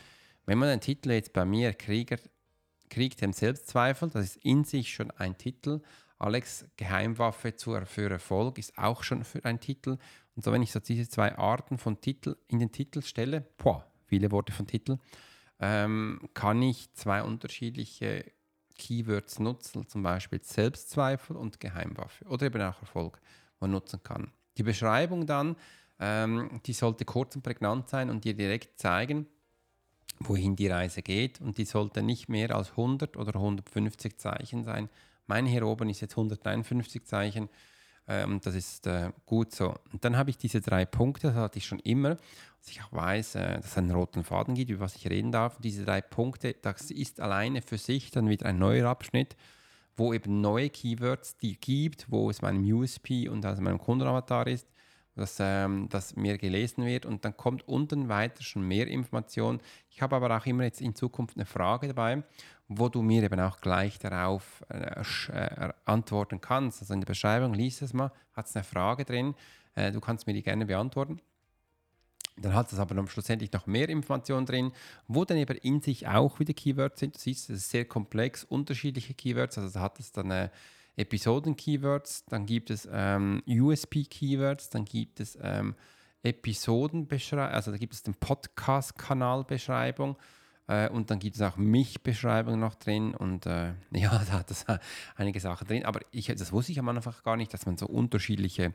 wenn 0.47 0.57
man 0.57 0.71
den 0.71 0.81
Titel 0.81 1.11
jetzt 1.11 1.35
bei 1.35 1.45
mir 1.45 1.75
Krieger, 1.75 2.17
Krieg 2.89 3.19
dem 3.19 3.35
Selbstzweifel, 3.35 4.09
das 4.09 4.25
ist 4.25 4.37
in 4.45 4.65
sich 4.65 4.95
schon 4.95 5.11
ein 5.11 5.37
Titel. 5.37 5.83
Alex 6.19 6.65
Geheimwaffe 6.79 7.53
für 7.85 8.11
Erfolg 8.11 8.57
ist 8.57 8.79
auch 8.79 9.03
schon 9.03 9.23
für 9.23 9.45
ein 9.45 9.61
Titel. 9.61 9.99
Und 10.35 10.45
so, 10.45 10.51
wenn 10.51 10.63
ich 10.63 10.73
so 10.73 10.81
diese 10.81 11.09
zwei 11.11 11.37
Arten 11.37 11.77
von 11.77 12.01
Titel 12.01 12.37
in 12.49 12.59
den 12.59 12.73
Titel 12.73 13.03
stelle, 13.03 13.43
boah, 13.59 13.85
viele 14.07 14.31
Worte 14.31 14.53
von 14.53 14.67
Titel, 14.67 14.97
ähm, 15.61 16.29
kann 16.35 16.61
ich 16.63 16.93
zwei 16.95 17.23
unterschiedliche 17.23 18.25
Keywords 18.77 19.39
nutzen, 19.39 19.89
zum 19.89 20.03
Beispiel 20.03 20.43
Selbstzweifel 20.43 21.37
und 21.37 21.61
Geheimwaffe 21.61 22.25
oder 22.27 22.47
eben 22.47 22.61
auch 22.63 22.81
Erfolg, 22.81 23.21
man 23.61 23.71
nutzen 23.71 24.03
kann. 24.03 24.33
Die 24.57 24.63
Beschreibung 24.63 25.27
dann, 25.27 25.57
ähm, 25.99 26.61
die 26.67 26.73
sollte 26.73 27.05
kurz 27.05 27.37
und 27.37 27.43
prägnant 27.43 27.89
sein 27.89 28.11
und 28.11 28.25
dir 28.25 28.35
direkt 28.35 28.79
zeigen, 28.79 29.27
wohin 30.19 30.57
die 30.57 30.69
Reise 30.69 31.03
geht 31.03 31.41
und 31.41 31.59
die 31.59 31.65
sollte 31.65 32.03
nicht 32.03 32.29
mehr 32.29 32.55
als 32.55 32.71
100 32.71 33.17
oder 33.17 33.35
150 33.37 34.19
Zeichen 34.19 34.65
sein. 34.65 34.89
Meine 35.27 35.49
hier 35.49 35.67
oben 35.67 35.89
ist 35.89 36.01
jetzt 36.01 36.13
151 36.13 37.05
Zeichen 37.05 37.49
ähm, 38.07 38.41
das 38.43 38.55
ist 38.55 38.87
äh, 38.87 39.13
gut 39.27 39.53
so. 39.53 39.75
Und 39.93 40.05
dann 40.05 40.17
habe 40.17 40.31
ich 40.31 40.37
diese 40.37 40.61
drei 40.61 40.85
Punkte, 40.85 41.29
das 41.29 41.37
hatte 41.37 41.59
ich 41.59 41.67
schon 41.67 41.81
immer, 41.81 42.17
dass 42.59 42.71
ich 42.71 42.83
auch 42.83 42.93
weiß, 42.93 43.37
äh, 43.37 43.57
dass 43.57 43.67
es 43.67 43.79
einen 43.79 43.91
roten 43.91 44.25
Faden 44.25 44.55
gibt, 44.55 44.71
über 44.71 44.85
was 44.85 44.97
ich 44.97 45.09
reden 45.09 45.33
darf. 45.33 45.57
Und 45.57 45.65
diese 45.65 45.85
drei 45.85 46.01
Punkte, 46.01 46.55
das 46.61 46.91
ist 46.91 47.21
alleine 47.21 47.63
für 47.63 47.79
sich 47.79 48.11
dann 48.11 48.29
wieder 48.29 48.47
ein 48.47 48.59
neuer 48.59 48.89
Abschnitt, 48.89 49.37
wo 49.97 50.13
eben 50.13 50.41
neue 50.41 50.71
Keywords 50.71 51.37
die 51.37 51.59
gibt, 51.59 52.11
wo 52.11 52.29
es 52.31 52.43
meinem 52.43 52.63
USP 52.65 53.29
und 53.29 53.45
also 53.47 53.63
meinem 53.63 53.79
Kundenavatar 53.79 54.47
ist, 54.49 54.69
dass 55.15 55.37
ähm, 55.41 55.89
das 55.91 56.17
mehr 56.17 56.39
gelesen 56.39 56.85
wird 56.85 57.07
und 57.07 57.25
dann 57.25 57.37
kommt 57.37 57.67
unten 57.69 58.09
weiter 58.09 58.43
schon 58.43 58.67
mehr 58.67 58.89
Information. 58.89 59.61
Ich 59.89 60.03
habe 60.03 60.17
aber 60.17 60.37
auch 60.37 60.47
immer 60.47 60.65
jetzt 60.65 60.81
in 60.81 60.95
Zukunft 60.95 61.37
eine 61.37 61.47
Frage 61.47 61.89
dabei, 61.89 62.25
wo 62.69 62.89
du 62.89 63.03
mir 63.03 63.23
eben 63.23 63.41
auch 63.41 63.61
gleich 63.61 63.99
darauf 63.99 64.65
äh, 64.69 65.03
äh, 65.33 65.73
antworten 65.85 66.41
kannst. 66.41 66.81
Also 66.81 66.95
in 66.95 67.01
der 67.01 67.07
Beschreibung, 67.07 67.55
liest 67.55 67.83
es 67.83 67.93
mal, 67.93 68.11
hat 68.33 68.47
es 68.47 68.57
eine 68.57 68.65
Frage 68.65 69.05
drin, 69.05 69.35
äh, 69.75 69.93
du 69.93 70.01
kannst 70.01 70.27
mir 70.27 70.33
die 70.33 70.43
gerne 70.43 70.67
beantworten. 70.67 71.21
Dann 72.37 72.55
hat 72.55 72.73
es 72.73 72.81
aber 72.81 72.95
noch 72.95 73.09
schlussendlich 73.09 73.53
noch 73.53 73.67
mehr 73.67 73.89
Informationen 73.89 74.45
drin, 74.45 74.73
wo 75.07 75.25
dann 75.25 75.37
eben 75.37 75.57
in 75.59 75.81
sich 75.81 76.09
auch 76.09 76.41
wieder 76.41 76.53
Keywords 76.53 76.99
sind. 76.99 77.15
Du 77.15 77.21
siehst, 77.21 77.49
es 77.49 77.59
ist 77.59 77.71
sehr 77.71 77.85
komplex, 77.85 78.43
unterschiedliche 78.43 79.15
Keywords. 79.15 79.57
Also 79.57 79.73
da 79.73 79.81
hat 79.81 80.01
es 80.01 80.11
dann 80.11 80.33
äh, 80.33 80.49
Episoden-Keywords, 80.97 82.25
dann 82.27 82.47
gibt 82.47 82.71
es 82.71 82.89
ähm, 82.91 83.41
USP-Keywords, 83.47 84.71
dann 84.71 84.85
gibt 84.85 85.21
es 85.21 85.39
ähm, 85.41 85.77
Episodenbeschreibung, 86.23 87.55
also 87.55 87.71
da 87.71 87.77
gibt 87.77 87.95
es 87.95 88.03
den 88.03 88.15
Podcast-Kanal-Beschreibung 88.15 90.17
äh, 90.67 90.89
und 90.89 91.11
dann 91.11 91.19
gibt 91.19 91.37
es 91.37 91.43
auch 91.43 91.57
Mich-Beschreibung 91.57 92.59
noch 92.59 92.75
drin 92.75 93.15
und 93.15 93.47
äh, 93.47 93.73
ja, 93.91 94.11
da 94.11 94.33
hat 94.33 94.51
es 94.51 94.65
einige 95.17 95.41
Sachen 95.41 95.67
drin, 95.67 95.85
aber 95.85 96.01
ich, 96.11 96.27
das 96.27 96.53
wusste 96.53 96.73
ich 96.73 96.79
am 96.79 96.89
Anfang 96.89 97.15
gar 97.25 97.37
nicht, 97.37 97.53
dass 97.53 97.67
man 97.67 97.77
so 97.77 97.87
unterschiedliche 97.87 98.73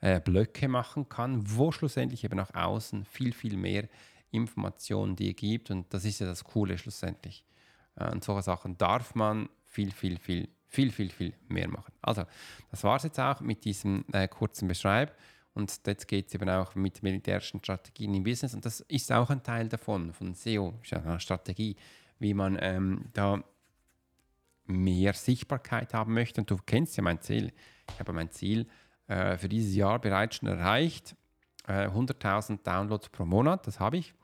äh, 0.00 0.20
Blöcke 0.20 0.68
machen 0.68 1.08
kann, 1.08 1.42
wo 1.44 1.72
schlussendlich 1.72 2.24
eben 2.24 2.36
nach 2.36 2.54
außen 2.54 3.04
viel, 3.04 3.32
viel 3.32 3.56
mehr 3.56 3.88
Informationen 4.30 5.16
dir 5.16 5.34
gibt 5.34 5.70
und 5.70 5.92
das 5.92 6.04
ist 6.04 6.20
ja 6.20 6.26
das 6.26 6.44
Coole 6.44 6.78
schlussendlich. 6.78 7.44
Äh, 7.96 8.10
und 8.10 8.24
solche 8.24 8.42
Sachen 8.42 8.76
darf 8.78 9.14
man 9.14 9.48
viel, 9.64 9.92
viel, 9.92 10.18
viel 10.18 10.48
viel, 10.70 10.92
viel, 10.92 11.10
viel 11.10 11.34
mehr 11.48 11.68
machen. 11.68 11.92
Also, 12.00 12.24
das 12.70 12.84
war 12.84 12.96
es 12.96 13.02
jetzt 13.02 13.18
auch 13.18 13.40
mit 13.40 13.64
diesem 13.64 14.04
äh, 14.12 14.28
kurzen 14.28 14.68
Beschreib. 14.68 15.16
Und 15.54 15.80
jetzt 15.86 16.06
geht 16.06 16.28
es 16.28 16.34
eben 16.34 16.48
auch 16.48 16.74
mit 16.74 17.02
militärischen 17.02 17.58
Strategien 17.62 18.14
im 18.14 18.22
Business. 18.22 18.54
Und 18.54 18.64
das 18.64 18.80
ist 18.80 19.10
auch 19.12 19.30
ein 19.30 19.42
Teil 19.42 19.68
davon, 19.68 20.12
von 20.12 20.34
SEO, 20.34 20.74
Strategie, 21.18 21.76
wie 22.18 22.34
man 22.34 22.56
ähm, 22.60 23.06
da 23.12 23.42
mehr 24.66 25.12
Sichtbarkeit 25.12 25.92
haben 25.94 26.14
möchte. 26.14 26.40
Und 26.40 26.50
du 26.50 26.58
kennst 26.64 26.96
ja 26.96 27.02
mein 27.02 27.20
Ziel. 27.20 27.52
Ich 27.92 27.98
habe 27.98 28.12
mein 28.12 28.30
Ziel 28.30 28.68
äh, 29.08 29.36
für 29.36 29.48
dieses 29.48 29.74
Jahr 29.74 29.98
bereits 29.98 30.36
schon 30.36 30.48
erreicht. 30.48 31.16
Äh, 31.66 31.88
100.000 31.88 32.62
Downloads 32.62 33.08
pro 33.08 33.24
Monat, 33.24 33.66
das 33.66 33.80
habe 33.80 33.96
ich. 33.96 34.14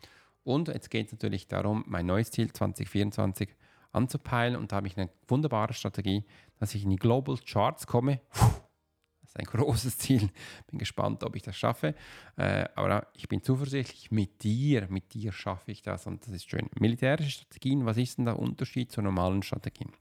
Und 0.44 0.68
jetzt 0.68 0.90
geht 0.90 1.06
es 1.06 1.12
natürlich 1.12 1.48
darum, 1.48 1.84
mein 1.88 2.06
neues 2.06 2.30
Ziel 2.30 2.52
2024 2.52 3.48
anzupeilen. 3.90 4.54
Und 4.54 4.70
da 4.70 4.76
habe 4.76 4.86
ich 4.86 4.96
eine 4.96 5.10
wunderbare 5.26 5.74
Strategie, 5.74 6.24
dass 6.60 6.74
ich 6.74 6.84
in 6.84 6.90
die 6.90 6.96
Global 6.96 7.36
Charts 7.38 7.86
komme. 7.86 8.20
Das 8.30 8.65
ist 9.36 9.54
ein 9.54 9.60
großes 9.60 9.98
Ziel. 9.98 10.30
Bin 10.68 10.78
gespannt, 10.78 11.22
ob 11.24 11.36
ich 11.36 11.42
das 11.42 11.56
schaffe. 11.56 11.94
Äh, 12.36 12.66
aber 12.74 13.06
ich 13.14 13.28
bin 13.28 13.42
zuversichtlich, 13.42 14.10
mit 14.10 14.42
dir, 14.42 14.86
mit 14.88 15.14
dir 15.14 15.32
schaffe 15.32 15.70
ich 15.70 15.82
das. 15.82 16.06
Und 16.06 16.26
das 16.26 16.34
ist 16.34 16.50
schön. 16.50 16.68
Militärische 16.78 17.30
Strategien, 17.30 17.86
was 17.86 17.96
ist 17.96 18.18
denn 18.18 18.24
der 18.24 18.38
Unterschied 18.38 18.92
zu 18.92 19.02
normalen 19.02 19.42
Strategien? 19.42 19.92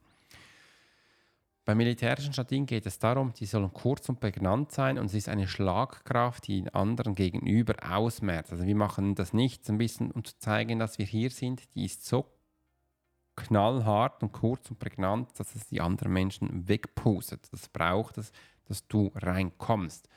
Bei 1.64 1.74
militärischen 1.74 2.32
Strategien 2.32 2.64
geht 2.64 2.86
es 2.86 3.00
darum, 3.00 3.32
die 3.32 3.44
sollen 3.44 3.72
kurz 3.72 4.08
und 4.08 4.20
prägnant 4.20 4.70
sein 4.70 4.98
und 5.00 5.06
es 5.06 5.14
ist 5.14 5.28
eine 5.28 5.48
Schlagkraft, 5.48 6.46
die 6.46 6.72
anderen 6.72 7.16
gegenüber 7.16 7.74
ausmerzt. 7.90 8.52
Also 8.52 8.64
wir 8.64 8.76
machen 8.76 9.16
das 9.16 9.32
nicht 9.32 9.68
ein 9.68 9.76
bisschen, 9.76 10.12
um 10.12 10.22
zu 10.22 10.38
zeigen, 10.38 10.78
dass 10.78 10.98
wir 10.98 11.06
hier 11.06 11.28
sind. 11.28 11.74
Die 11.74 11.84
ist 11.84 12.06
so 12.06 12.24
knallhart 13.34 14.22
und 14.22 14.30
kurz 14.30 14.70
und 14.70 14.78
prägnant, 14.78 15.38
dass 15.40 15.56
es 15.56 15.66
die 15.66 15.80
anderen 15.80 16.12
Menschen 16.12 16.68
wegpustet. 16.68 17.48
Das 17.50 17.68
braucht 17.68 18.16
es, 18.18 18.30
dass 18.66 18.86
du 18.86 19.10
reinkommst. 19.14 20.08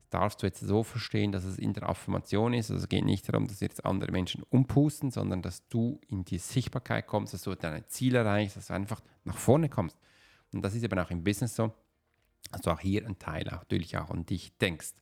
Das 0.00 0.08
darfst 0.10 0.42
du 0.42 0.46
jetzt 0.46 0.60
so 0.60 0.82
verstehen, 0.82 1.32
dass 1.32 1.44
es 1.44 1.58
in 1.58 1.72
der 1.72 1.88
Affirmation 1.88 2.54
ist. 2.54 2.70
Also 2.70 2.82
es 2.82 2.88
geht 2.88 3.04
nicht 3.04 3.28
darum, 3.28 3.46
dass 3.46 3.60
jetzt 3.60 3.84
andere 3.84 4.12
Menschen 4.12 4.42
umpusten, 4.50 5.10
sondern 5.10 5.42
dass 5.42 5.66
du 5.68 6.00
in 6.08 6.24
die 6.24 6.38
Sichtbarkeit 6.38 7.06
kommst, 7.06 7.34
dass 7.34 7.42
du 7.42 7.54
deine 7.54 7.86
Ziele 7.86 8.18
erreichst, 8.18 8.56
dass 8.56 8.66
du 8.66 8.74
einfach 8.74 9.00
nach 9.24 9.36
vorne 9.36 9.68
kommst. 9.68 9.98
Und 10.52 10.62
das 10.62 10.74
ist 10.74 10.82
eben 10.82 10.98
auch 10.98 11.10
im 11.10 11.24
Business 11.24 11.56
so, 11.56 11.72
dass 12.50 12.62
du 12.62 12.70
auch 12.70 12.80
hier 12.80 13.06
ein 13.06 13.18
Teil 13.18 13.44
natürlich 13.44 13.96
auch 13.96 14.10
an 14.10 14.26
dich 14.26 14.56
denkst. 14.58 14.94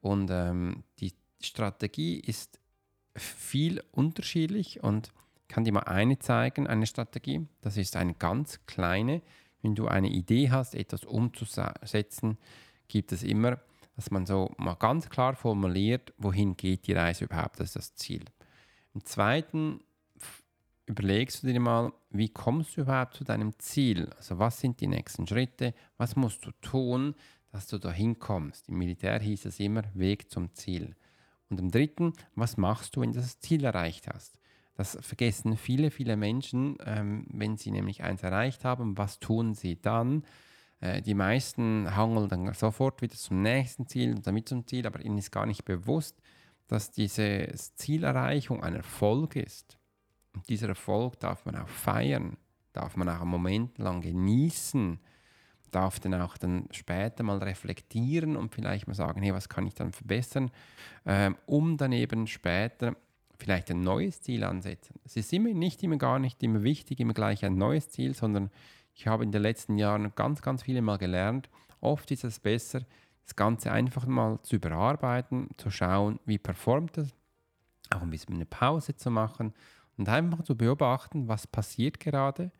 Und 0.00 0.30
ähm, 0.30 0.84
die 1.00 1.12
Strategie 1.40 2.20
ist 2.20 2.60
viel 3.16 3.82
unterschiedlich 3.90 4.82
und 4.82 5.12
kann 5.48 5.64
dir 5.64 5.72
mal 5.72 5.84
eine 5.84 6.18
zeigen, 6.18 6.66
eine 6.66 6.86
Strategie. 6.86 7.46
Das 7.60 7.76
ist 7.76 7.96
eine 7.96 8.14
ganz 8.14 8.60
kleine. 8.66 9.22
Wenn 9.64 9.74
du 9.74 9.88
eine 9.88 10.10
Idee 10.10 10.50
hast, 10.50 10.74
etwas 10.74 11.04
umzusetzen, 11.04 12.36
gibt 12.86 13.12
es 13.12 13.22
immer, 13.22 13.58
dass 13.96 14.10
man 14.10 14.26
so 14.26 14.52
mal 14.58 14.74
ganz 14.74 15.08
klar 15.08 15.34
formuliert, 15.34 16.12
wohin 16.18 16.54
geht 16.54 16.86
die 16.86 16.92
Reise 16.92 17.24
überhaupt, 17.24 17.60
das 17.60 17.68
ist 17.68 17.76
das 17.76 17.94
Ziel. 17.94 18.26
Im 18.92 19.06
zweiten 19.06 19.80
überlegst 20.84 21.42
du 21.42 21.46
dir 21.46 21.60
mal, 21.60 21.94
wie 22.10 22.28
kommst 22.28 22.76
du 22.76 22.82
überhaupt 22.82 23.14
zu 23.14 23.24
deinem 23.24 23.58
Ziel? 23.58 24.10
Also 24.18 24.38
was 24.38 24.60
sind 24.60 24.82
die 24.82 24.86
nächsten 24.86 25.26
Schritte? 25.26 25.72
Was 25.96 26.14
musst 26.14 26.44
du 26.44 26.50
tun, 26.60 27.14
dass 27.50 27.66
du 27.66 27.78
dahin 27.78 28.18
kommst? 28.18 28.68
Im 28.68 28.76
Militär 28.76 29.18
hieß 29.18 29.46
es 29.46 29.60
immer 29.60 29.84
Weg 29.94 30.30
zum 30.30 30.52
Ziel. 30.52 30.94
Und 31.48 31.58
im 31.58 31.70
dritten, 31.70 32.12
was 32.34 32.58
machst 32.58 32.96
du, 32.96 33.00
wenn 33.00 33.12
du 33.12 33.18
das 33.18 33.40
Ziel 33.40 33.64
erreicht 33.64 34.08
hast? 34.12 34.38
Das 34.74 34.98
vergessen 35.00 35.56
viele, 35.56 35.90
viele 35.90 36.16
Menschen, 36.16 36.76
ähm, 36.84 37.26
wenn 37.30 37.56
sie 37.56 37.70
nämlich 37.70 38.02
eins 38.02 38.22
erreicht 38.22 38.64
haben. 38.64 38.98
Was 38.98 39.20
tun 39.20 39.54
sie 39.54 39.80
dann? 39.80 40.24
Äh, 40.80 41.00
die 41.00 41.14
meisten 41.14 41.94
hangeln 41.94 42.28
dann 42.28 42.52
sofort 42.54 43.00
wieder 43.00 43.16
zum 43.16 43.42
nächsten 43.42 43.86
Ziel 43.86 44.14
und 44.14 44.26
damit 44.26 44.48
zum 44.48 44.66
Ziel, 44.66 44.86
aber 44.86 45.00
ihnen 45.00 45.18
ist 45.18 45.30
gar 45.30 45.46
nicht 45.46 45.64
bewusst, 45.64 46.20
dass 46.66 46.90
diese 46.90 47.48
Zielerreichung 47.76 48.62
ein 48.62 48.74
Erfolg 48.74 49.36
ist. 49.36 49.78
Und 50.34 50.48
dieser 50.48 50.68
Erfolg 50.68 51.20
darf 51.20 51.46
man 51.46 51.56
auch 51.56 51.68
feiern, 51.68 52.36
darf 52.72 52.96
man 52.96 53.08
auch 53.08 53.20
einen 53.20 53.30
Moment 53.30 53.78
lang 53.78 54.00
genießen, 54.00 54.98
darf 55.70 56.00
dann 56.00 56.14
auch 56.14 56.36
dann 56.36 56.68
später 56.72 57.22
mal 57.22 57.38
reflektieren 57.38 58.36
und 58.36 58.54
vielleicht 58.54 58.86
mal 58.86 58.94
sagen, 58.94 59.22
hey, 59.22 59.32
was 59.32 59.48
kann 59.48 59.66
ich 59.66 59.74
dann 59.74 59.92
verbessern, 59.92 60.50
ähm, 61.06 61.36
um 61.46 61.76
dann 61.76 61.92
eben 61.92 62.26
später 62.26 62.96
vielleicht 63.38 63.70
ein 63.70 63.80
neues 63.80 64.20
Ziel 64.22 64.44
ansetzen. 64.44 65.00
Es 65.04 65.16
ist 65.16 65.32
immer 65.32 65.50
nicht 65.50 65.82
immer 65.82 65.96
gar 65.96 66.18
nicht 66.18 66.42
immer 66.42 66.62
wichtig, 66.62 67.00
immer 67.00 67.14
gleich 67.14 67.44
ein 67.44 67.56
neues 67.56 67.88
Ziel, 67.88 68.14
sondern 68.14 68.50
ich 68.94 69.06
habe 69.06 69.24
in 69.24 69.32
den 69.32 69.42
letzten 69.42 69.76
Jahren 69.76 70.12
ganz, 70.14 70.40
ganz 70.40 70.62
viele 70.62 70.82
Mal 70.82 70.98
gelernt, 70.98 71.48
oft 71.80 72.10
ist 72.10 72.24
es 72.24 72.40
besser, 72.40 72.82
das 73.24 73.36
Ganze 73.36 73.72
einfach 73.72 74.06
mal 74.06 74.40
zu 74.42 74.56
überarbeiten, 74.56 75.48
zu 75.56 75.70
schauen, 75.70 76.20
wie 76.26 76.38
performt 76.38 76.98
es, 76.98 77.14
auch 77.90 78.02
ein 78.02 78.10
bisschen 78.10 78.34
eine 78.34 78.46
Pause 78.46 78.96
zu 78.96 79.10
machen 79.10 79.54
und 79.96 80.08
einfach 80.08 80.42
zu 80.42 80.56
beobachten, 80.56 81.28
was 81.28 81.46
passiert 81.46 82.00
gerade, 82.00 82.50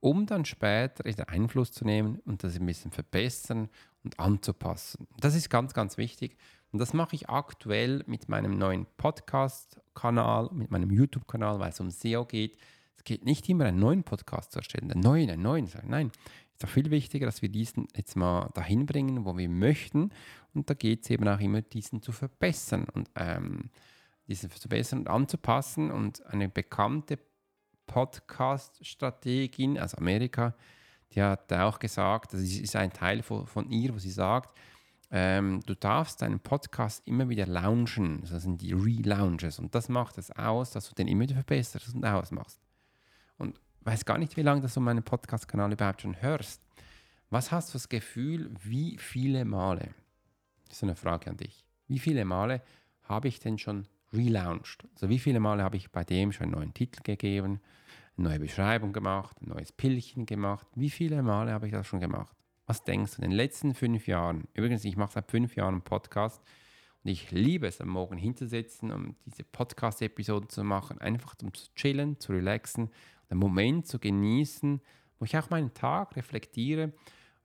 um 0.00 0.26
dann 0.26 0.44
später 0.44 1.04
den 1.04 1.28
Einfluss 1.28 1.72
zu 1.72 1.84
nehmen 1.84 2.20
und 2.26 2.44
das 2.44 2.56
ein 2.56 2.66
bisschen 2.66 2.90
verbessern 2.90 3.68
und 4.02 4.18
anzupassen. 4.20 5.06
Das 5.18 5.34
ist 5.34 5.48
ganz, 5.48 5.72
ganz 5.72 5.96
wichtig. 5.96 6.36
Und 6.74 6.80
das 6.80 6.92
mache 6.92 7.14
ich 7.14 7.28
aktuell 7.28 8.02
mit 8.08 8.28
meinem 8.28 8.58
neuen 8.58 8.88
Podcast-Kanal, 8.96 10.50
mit 10.52 10.72
meinem 10.72 10.90
YouTube-Kanal, 10.90 11.60
weil 11.60 11.68
es 11.68 11.78
um 11.78 11.88
SEO 11.88 12.24
geht. 12.24 12.58
Es 12.96 13.04
geht 13.04 13.24
nicht 13.24 13.48
immer 13.48 13.66
einen 13.66 13.78
neuen 13.78 14.02
Podcast 14.02 14.50
zu 14.50 14.58
erstellen, 14.58 14.90
einen 14.90 15.00
neuen, 15.00 15.30
einen 15.30 15.40
neuen. 15.40 15.70
Nein, 15.86 16.10
es 16.48 16.54
ist 16.54 16.64
doch 16.64 16.68
viel 16.68 16.90
wichtiger, 16.90 17.26
dass 17.26 17.42
wir 17.42 17.48
diesen 17.48 17.86
jetzt 17.94 18.16
mal 18.16 18.50
dahin 18.54 18.86
bringen, 18.86 19.24
wo 19.24 19.38
wir 19.38 19.48
möchten. 19.48 20.10
Und 20.52 20.68
da 20.68 20.74
geht 20.74 21.04
es 21.04 21.10
eben 21.10 21.28
auch 21.28 21.38
immer, 21.38 21.62
diesen 21.62 22.02
zu 22.02 22.10
verbessern 22.10 22.88
und 22.92 23.08
ähm, 23.14 23.70
diesen 24.26 24.50
zu 24.50 24.58
verbessern 24.58 24.98
und 24.98 25.08
anzupassen. 25.08 25.92
Und 25.92 26.26
eine 26.26 26.48
bekannte 26.48 27.20
Podcast-Strategin 27.86 29.78
aus 29.78 29.94
Amerika, 29.94 30.56
die 31.12 31.22
hat 31.22 31.52
auch 31.52 31.78
gesagt, 31.78 32.32
das 32.32 32.40
ist 32.40 32.74
ein 32.74 32.92
Teil 32.92 33.22
von, 33.22 33.46
von 33.46 33.70
ihr, 33.70 33.94
wo 33.94 33.98
sie 34.00 34.10
sagt, 34.10 34.58
ähm, 35.16 35.60
du 35.64 35.76
darfst 35.76 36.22
deinen 36.22 36.40
Podcast 36.40 37.06
immer 37.06 37.28
wieder 37.28 37.46
launchen. 37.46 38.22
Das 38.28 38.42
sind 38.42 38.60
die 38.60 38.72
Relaunches. 38.72 39.60
Und 39.60 39.72
das 39.76 39.88
macht 39.88 40.18
es 40.18 40.32
aus, 40.32 40.72
dass 40.72 40.88
du 40.88 40.94
den 40.96 41.06
immer 41.06 41.22
wieder 41.22 41.36
verbesserst 41.36 41.94
und 41.94 42.04
ausmachst. 42.04 42.60
Und 43.38 43.60
weiß 43.82 44.04
gar 44.06 44.18
nicht, 44.18 44.36
wie 44.36 44.42
lange 44.42 44.66
du 44.66 44.80
meinen 44.80 45.04
Podcast-Kanal 45.04 45.72
überhaupt 45.72 46.02
schon 46.02 46.20
hörst. 46.20 46.60
Was 47.30 47.52
hast 47.52 47.68
du 47.68 47.72
das 47.74 47.88
Gefühl, 47.88 48.50
wie 48.64 48.98
viele 48.98 49.44
Male? 49.44 49.94
Das 50.66 50.78
ist 50.78 50.82
eine 50.82 50.96
Frage 50.96 51.30
an 51.30 51.36
dich. 51.36 51.64
Wie 51.86 52.00
viele 52.00 52.24
Male 52.24 52.60
habe 53.04 53.28
ich 53.28 53.38
denn 53.38 53.56
schon 53.56 53.86
relaunched? 54.12 54.84
Also 54.94 55.08
wie 55.08 55.20
viele 55.20 55.38
Male 55.38 55.62
habe 55.62 55.76
ich 55.76 55.92
bei 55.92 56.02
dem 56.02 56.32
schon 56.32 56.46
einen 56.46 56.54
neuen 56.54 56.74
Titel 56.74 57.02
gegeben, 57.04 57.60
eine 58.16 58.30
neue 58.30 58.40
Beschreibung 58.40 58.92
gemacht, 58.92 59.36
ein 59.40 59.50
neues 59.50 59.70
Pillchen 59.70 60.26
gemacht? 60.26 60.66
Wie 60.74 60.90
viele 60.90 61.22
Male 61.22 61.52
habe 61.52 61.66
ich 61.66 61.72
das 61.72 61.86
schon 61.86 62.00
gemacht? 62.00 62.36
Was 62.66 62.82
denkst 62.82 63.16
du 63.16 63.22
in 63.22 63.30
den 63.30 63.36
letzten 63.36 63.74
fünf 63.74 64.06
Jahren? 64.06 64.48
Übrigens, 64.54 64.84
ich 64.84 64.96
mache 64.96 65.12
seit 65.12 65.30
fünf 65.30 65.54
Jahren 65.54 65.74
einen 65.74 65.82
Podcast 65.82 66.42
und 67.02 67.10
ich 67.10 67.30
liebe 67.30 67.66
es, 67.66 67.80
am 67.80 67.88
Morgen 67.88 68.16
hinzusetzen, 68.16 68.90
um 68.90 69.16
diese 69.26 69.44
Podcast-Episoden 69.44 70.48
zu 70.48 70.64
machen, 70.64 70.98
einfach 70.98 71.34
um 71.42 71.52
zu 71.52 71.66
chillen, 71.74 72.18
zu 72.18 72.32
relaxen, 72.32 72.90
den 73.30 73.36
Moment 73.36 73.86
zu 73.86 73.98
genießen, 73.98 74.80
wo 75.18 75.24
ich 75.26 75.36
auch 75.36 75.50
meinen 75.50 75.74
Tag 75.74 76.16
reflektiere 76.16 76.94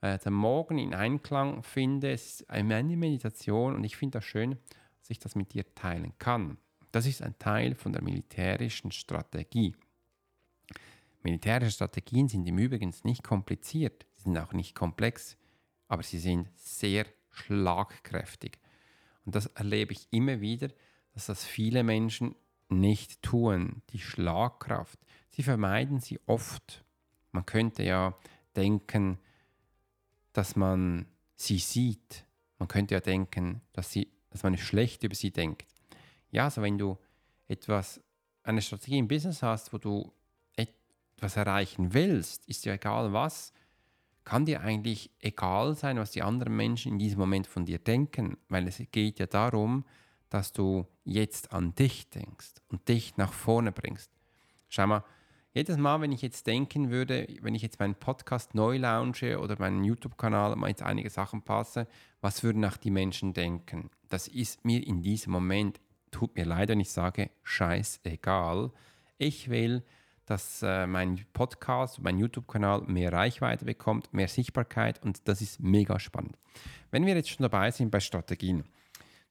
äh, 0.02 0.18
den 0.20 0.34
Morgen 0.34 0.78
in 0.78 0.94
Einklang 0.94 1.64
finde. 1.64 2.12
Es 2.12 2.42
ist 2.42 2.50
eine 2.50 2.84
Meditation 2.96 3.76
und 3.76 3.84
ich 3.84 3.98
finde 3.98 4.20
das 4.20 4.26
schön, 4.26 4.52
dass 5.00 5.10
ich 5.10 5.20
das 5.20 5.36
mit 5.36 5.54
dir 5.54 5.66
teilen 5.76 6.14
kann. 6.18 6.58
Das 6.92 7.06
ist 7.06 7.22
ein 7.22 7.38
Teil 7.38 7.76
von 7.76 7.92
der 7.92 8.02
militärischen 8.02 8.92
Strategie. 8.92 9.76
Militärische 11.24 11.72
Strategien 11.72 12.30
sind 12.30 12.48
im 12.48 12.58
Übrigen 12.58 12.94
nicht 13.04 13.24
kompliziert, 13.24 14.06
sie 14.20 14.26
sind 14.26 14.38
auch 14.38 14.54
nicht 14.54 14.76
komplex, 14.76 15.38
aber 15.88 16.04
sie 16.04 16.20
sind 16.20 16.50
sehr 16.58 17.06
schlagkräftig. 17.32 18.60
Und 19.26 19.36
das 19.36 19.46
erlebe 19.48 19.94
ich 19.94 20.08
immer 20.12 20.42
wieder, 20.42 20.70
dass 21.14 21.28
das 21.28 21.46
viele 21.46 21.84
Menschen 21.84 22.36
nicht 22.68 23.22
tun. 23.22 23.82
Die 23.92 24.00
Schlagkraft, 24.00 25.00
sie 25.30 25.44
vermeiden 25.44 26.00
sie 26.00 26.20
oft. 26.26 26.84
Man 27.32 27.46
könnte 27.46 27.84
ja 27.84 28.18
denken, 28.56 29.20
dass 30.34 30.56
man 30.56 31.06
sie 31.36 31.60
sieht. 31.60 32.26
Man 32.58 32.68
könnte 32.68 32.96
ja 32.96 33.00
denken, 33.00 33.62
dass, 33.72 33.92
sie, 33.92 34.12
dass 34.30 34.44
man 34.44 34.58
schlecht 34.58 35.04
über 35.04 35.16
sie 35.16 35.32
denkt. 35.32 35.68
Ja, 36.32 36.46
also 36.46 36.62
wenn 36.62 36.78
du 36.78 36.98
etwas, 37.48 38.02
eine 38.44 38.62
Strategie 38.62 38.98
im 38.98 39.08
Business 39.08 39.42
hast, 39.42 39.72
wo 39.72 39.78
du 39.78 40.12
etwas 40.56 41.38
erreichen 41.38 41.94
willst, 41.94 42.46
ist 42.48 42.66
ja 42.66 42.74
egal 42.74 43.14
was, 43.14 43.54
kann 44.30 44.46
dir 44.46 44.62
eigentlich 44.62 45.10
egal 45.22 45.74
sein, 45.74 45.98
was 45.98 46.12
die 46.12 46.22
anderen 46.22 46.56
Menschen 46.56 46.92
in 46.92 47.00
diesem 47.00 47.18
Moment 47.18 47.48
von 47.48 47.66
dir 47.66 47.80
denken, 47.80 48.38
weil 48.48 48.68
es 48.68 48.80
geht 48.92 49.18
ja 49.18 49.26
darum, 49.26 49.86
dass 50.30 50.52
du 50.52 50.86
jetzt 51.04 51.52
an 51.52 51.74
dich 51.74 52.12
denkst 52.12 52.62
und 52.68 52.88
dich 52.88 53.18
nach 53.18 53.34
vorne 53.34 53.72
bringst. 53.72 54.12
Schau 54.68 54.86
mal, 54.86 55.04
jedes 55.52 55.78
Mal, 55.78 56.00
wenn 56.02 56.12
ich 56.12 56.22
jetzt 56.22 56.46
denken 56.46 56.92
würde, 56.92 57.26
wenn 57.42 57.56
ich 57.56 57.64
jetzt 57.64 57.80
meinen 57.80 57.96
Podcast 57.96 58.54
neu 58.54 58.78
launche 58.78 59.40
oder 59.40 59.58
meinen 59.58 59.84
YouTube-Kanal 59.84 60.56
mal 60.58 60.68
jetzt 60.68 60.84
einige 60.84 61.10
Sachen 61.10 61.42
passe, 61.42 61.88
was 62.22 62.44
würden 62.44 62.64
auch 62.66 62.78
die 62.78 62.92
Menschen 62.92 63.34
denken? 63.34 63.90
Das 64.10 64.28
ist 64.28 64.64
mir 64.64 64.86
in 64.86 65.02
diesem 65.02 65.34
Moment, 65.34 65.82
tut 66.12 66.36
mir 66.36 66.46
leid, 66.46 66.70
wenn 66.70 66.80
ich 66.80 66.92
sage, 66.92 67.32
scheißegal. 67.42 68.72
Ich 69.18 69.50
will, 69.50 69.84
dass 70.30 70.62
äh, 70.62 70.86
mein 70.86 71.26
Podcast, 71.34 72.02
mein 72.02 72.20
YouTube-Kanal 72.20 72.84
mehr 72.84 73.12
Reichweite 73.12 73.66
bekommt, 73.66 74.14
mehr 74.14 74.28
Sichtbarkeit 74.28 75.04
und 75.04 75.28
das 75.28 75.42
ist 75.42 75.60
mega 75.60 76.00
spannend. 76.00 76.38
Wenn 76.92 77.06
wir 77.08 77.16
jetzt 77.16 77.30
schon 77.30 77.44
dabei 77.44 77.72
sind 77.72 77.90
bei 77.90 78.00
Strategien, 78.00 78.64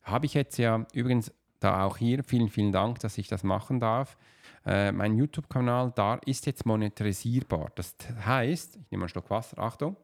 habe 0.02 0.26
ich 0.26 0.34
jetzt 0.34 0.58
ja 0.58 0.84
übrigens 0.92 1.32
da 1.60 1.84
auch 1.84 1.98
hier, 1.98 2.24
vielen, 2.24 2.48
vielen 2.48 2.72
Dank, 2.72 2.98
dass 2.98 3.16
ich 3.16 3.28
das 3.28 3.44
machen 3.44 3.78
darf. 3.78 4.16
Äh, 4.66 4.90
mein 4.90 5.16
YouTube-Kanal 5.16 5.92
da 5.94 6.16
ist 6.26 6.46
jetzt 6.46 6.66
monetarisierbar. 6.66 7.70
Das 7.76 7.94
heißt, 8.24 8.76
ich 8.76 8.90
nehme 8.90 9.04
einen 9.04 9.08
Schluck 9.08 9.30
Wasser, 9.30 9.58
Achtung. 9.58 9.96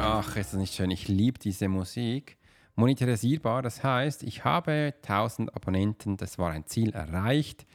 Ach, 0.00 0.36
ist 0.36 0.54
das 0.54 0.60
nicht 0.60 0.74
schön? 0.74 0.90
Ich 0.90 1.08
liebe 1.08 1.38
diese 1.38 1.68
Musik 1.68 2.38
monetarisierbar. 2.78 3.60
Das 3.62 3.82
heißt, 3.82 4.22
ich 4.22 4.44
habe 4.44 4.94
1000 5.02 5.54
Abonnenten, 5.54 6.16
das 6.16 6.38
war 6.38 6.52
ein 6.52 6.64
Ziel 6.66 6.90
erreicht. 6.90 7.66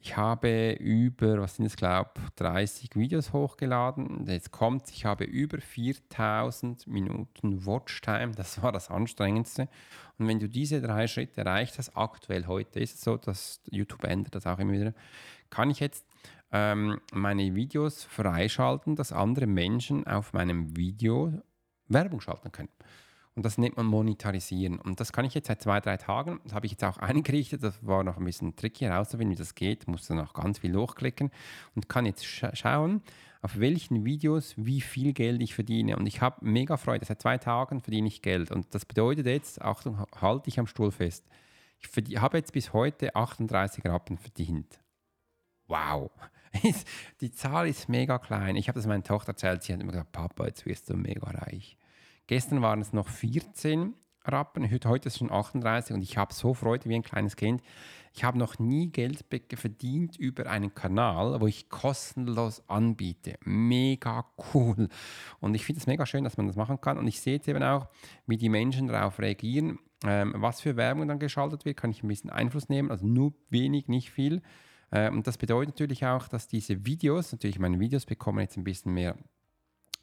Ich 0.00 0.16
habe 0.16 0.72
über, 0.72 1.40
was 1.40 1.56
sind 1.56 1.66
es, 1.66 1.76
glaube 1.76 2.12
30 2.36 2.96
Videos 2.96 3.32
hochgeladen. 3.32 4.24
Jetzt 4.26 4.52
kommt, 4.52 4.90
ich 4.90 5.04
habe 5.04 5.24
über 5.24 5.60
4000 5.60 6.86
Minuten 6.86 7.66
Watchtime. 7.66 8.32
Das 8.34 8.62
war 8.62 8.72
das 8.72 8.90
Anstrengendste. 8.90 9.68
Und 10.18 10.26
wenn 10.26 10.40
du 10.40 10.48
diese 10.48 10.80
drei 10.80 11.06
Schritte 11.06 11.42
erreicht 11.42 11.76
hast, 11.78 11.96
aktuell 11.96 12.46
heute 12.46 12.80
ist 12.80 12.94
es 12.94 13.00
so, 13.02 13.18
dass 13.18 13.60
YouTube 13.70 14.04
ändert 14.04 14.34
das 14.34 14.46
auch 14.46 14.58
immer 14.58 14.72
wieder, 14.72 14.94
kann 15.50 15.70
ich 15.70 15.80
jetzt 15.80 16.06
ähm, 16.50 16.98
meine 17.12 17.54
Videos 17.54 18.04
freischalten, 18.04 18.96
dass 18.96 19.12
andere 19.12 19.46
Menschen 19.46 20.06
auf 20.06 20.32
meinem 20.32 20.76
Video 20.76 21.42
Werbung 21.88 22.20
schalten 22.20 22.52
können. 22.52 22.70
Und 23.36 23.44
das 23.44 23.58
nennt 23.58 23.76
man 23.76 23.84
Monetarisieren. 23.84 24.78
Und 24.80 24.98
das 24.98 25.12
kann 25.12 25.26
ich 25.26 25.34
jetzt 25.34 25.48
seit 25.48 25.60
zwei, 25.60 25.78
drei 25.80 25.98
Tagen. 25.98 26.40
Das 26.44 26.54
habe 26.54 26.64
ich 26.64 26.72
jetzt 26.72 26.84
auch 26.84 26.96
eingerichtet. 26.98 27.62
Das 27.62 27.86
war 27.86 28.02
noch 28.02 28.16
ein 28.16 28.24
bisschen 28.24 28.56
tricky 28.56 28.86
herauszufinden, 28.86 29.36
wie 29.36 29.38
das 29.38 29.54
geht. 29.54 29.86
Musste 29.86 30.14
noch 30.14 30.32
ganz 30.32 30.58
viel 30.58 30.74
hochklicken 30.74 31.30
und 31.74 31.88
kann 31.88 32.06
jetzt 32.06 32.24
scha 32.24 32.56
schauen, 32.56 33.02
auf 33.42 33.60
welchen 33.60 34.06
Videos 34.06 34.54
wie 34.56 34.80
viel 34.80 35.12
Geld 35.12 35.42
ich 35.42 35.54
verdiene. 35.54 35.96
Und 35.98 36.06
ich 36.06 36.22
habe 36.22 36.44
mega 36.46 36.78
Freude. 36.78 37.04
Seit 37.04 37.20
zwei 37.20 37.36
Tagen 37.36 37.82
verdiene 37.82 38.08
ich 38.08 38.22
Geld. 38.22 38.50
Und 38.50 38.74
das 38.74 38.86
bedeutet 38.86 39.26
jetzt, 39.26 39.60
Achtung, 39.60 40.02
halte 40.18 40.48
ich 40.48 40.58
am 40.58 40.66
Stuhl 40.66 40.90
fest. 40.90 41.26
Ich 41.78 42.18
habe 42.18 42.38
jetzt 42.38 42.54
bis 42.54 42.72
heute 42.72 43.14
38 43.14 43.84
Rappen 43.84 44.16
verdient. 44.16 44.80
Wow. 45.68 46.10
Die 47.20 47.32
Zahl 47.32 47.68
ist 47.68 47.90
mega 47.90 48.18
klein. 48.18 48.56
Ich 48.56 48.68
habe 48.68 48.78
das 48.78 48.86
meiner 48.86 49.02
Tochter 49.02 49.32
erzählt. 49.32 49.62
Sie 49.62 49.74
hat 49.74 49.82
immer 49.82 49.92
gesagt, 49.92 50.12
Papa, 50.12 50.46
jetzt 50.46 50.64
wirst 50.64 50.88
du 50.88 50.96
mega 50.96 51.30
reich. 51.30 51.76
Gestern 52.26 52.62
waren 52.62 52.80
es 52.80 52.92
noch 52.92 53.08
14 53.08 53.94
Rappen, 54.24 54.68
heute 54.70 55.08
ist 55.08 55.14
es 55.14 55.18
schon 55.18 55.30
38 55.30 55.94
und 55.94 56.02
ich 56.02 56.16
habe 56.16 56.34
so 56.34 56.54
Freude 56.54 56.88
wie 56.88 56.96
ein 56.96 57.02
kleines 57.02 57.36
Kind. 57.36 57.62
Ich 58.12 58.24
habe 58.24 58.38
noch 58.38 58.58
nie 58.58 58.90
Geld 58.90 59.24
verdient 59.54 60.16
über 60.16 60.46
einen 60.46 60.74
Kanal, 60.74 61.40
wo 61.40 61.46
ich 61.46 61.68
kostenlos 61.68 62.66
anbiete. 62.68 63.38
Mega 63.44 64.24
cool. 64.54 64.88
Und 65.38 65.54
ich 65.54 65.64
finde 65.64 65.80
es 65.80 65.86
mega 65.86 66.06
schön, 66.06 66.24
dass 66.24 66.38
man 66.38 66.46
das 66.46 66.56
machen 66.56 66.80
kann. 66.80 66.96
Und 66.96 67.06
ich 67.06 67.20
sehe 67.20 67.34
jetzt 67.34 67.46
eben 67.46 67.62
auch, 67.62 67.88
wie 68.26 68.38
die 68.38 68.48
Menschen 68.48 68.88
darauf 68.88 69.18
reagieren. 69.18 69.78
Ähm, 70.04 70.34
was 70.36 70.62
für 70.62 70.76
Werbung 70.76 71.06
dann 71.08 71.18
geschaltet 71.18 71.66
wird, 71.66 71.76
kann 71.76 71.90
ich 71.90 72.02
ein 72.02 72.08
bisschen 72.08 72.30
Einfluss 72.30 72.70
nehmen. 72.70 72.90
Also 72.90 73.06
nur 73.06 73.34
wenig, 73.50 73.86
nicht 73.88 74.10
viel. 74.10 74.42
Äh, 74.90 75.10
und 75.10 75.26
das 75.26 75.36
bedeutet 75.36 75.74
natürlich 75.74 76.06
auch, 76.06 76.26
dass 76.26 76.48
diese 76.48 76.86
Videos, 76.86 77.32
natürlich 77.32 77.58
meine 77.58 77.78
Videos 77.78 78.06
bekommen 78.06 78.40
jetzt 78.40 78.56
ein 78.56 78.64
bisschen 78.64 78.94
mehr 78.94 79.16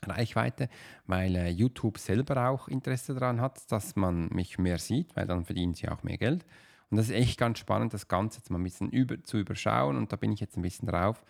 Reichweite, 0.04 0.70
weil 1.08 1.36
äh, 1.36 1.50
YouTube 1.50 1.98
selber 1.98 2.50
auch 2.50 2.68
Interesse 2.68 3.14
daran 3.14 3.42
hat, 3.42 3.72
dass 3.72 3.96
man 3.96 4.30
mich 4.30 4.58
mehr 4.58 4.78
sieht, 4.78 5.16
weil 5.16 5.28
dann 5.28 5.46
verdienen 5.46 5.74
sie 5.74 5.90
auch 5.90 6.04
mehr 6.04 6.18
Geld. 6.18 6.46
Und 6.90 6.98
das 6.98 7.10
ist 7.10 7.16
echt 7.16 7.40
ganz 7.40 7.60
spannend, 7.60 7.94
das 7.94 8.08
Ganze 8.08 8.40
jetzt 8.40 8.52
mal 8.52 8.60
ein 8.60 8.64
bisschen 8.64 8.90
über, 8.90 9.22
zu 9.24 9.38
überschauen 9.38 9.98
und 9.98 10.12
da 10.12 10.16
bin 10.16 10.32
ich 10.32 10.40
jetzt 10.40 10.58
ein 10.58 10.62
bisschen 10.62 10.88
drauf, 10.88 11.24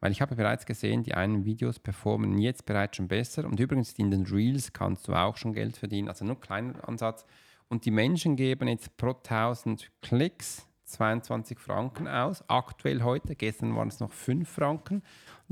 weil 0.00 0.12
ich 0.12 0.22
habe 0.22 0.34
bereits 0.34 0.64
gesehen, 0.64 1.02
die 1.02 1.14
einen 1.14 1.44
Videos 1.44 1.78
performen 1.78 2.38
jetzt 2.38 2.64
bereits 2.64 2.96
schon 2.96 3.08
besser 3.08 3.44
und 3.44 3.60
übrigens 3.60 3.92
in 3.92 4.10
den 4.10 4.24
Reels 4.24 4.72
kannst 4.72 5.08
du 5.08 5.12
auch 5.12 5.36
schon 5.36 5.52
Geld 5.52 5.76
verdienen, 5.76 6.08
also 6.08 6.24
nur 6.24 6.36
ein 6.36 6.40
kleiner 6.40 6.88
Ansatz. 6.88 7.26
Und 7.68 7.84
die 7.84 7.90
Menschen 7.90 8.34
geben 8.34 8.66
jetzt 8.66 8.96
pro 8.96 9.10
1000 9.10 9.90
Klicks 10.00 10.66
22 10.90 11.58
Franken 11.58 12.08
aus, 12.08 12.44
aktuell 12.48 13.02
heute, 13.02 13.36
gestern 13.36 13.74
waren 13.76 13.88
es 13.88 14.00
noch 14.00 14.12
5 14.12 14.48
Franken 14.48 15.02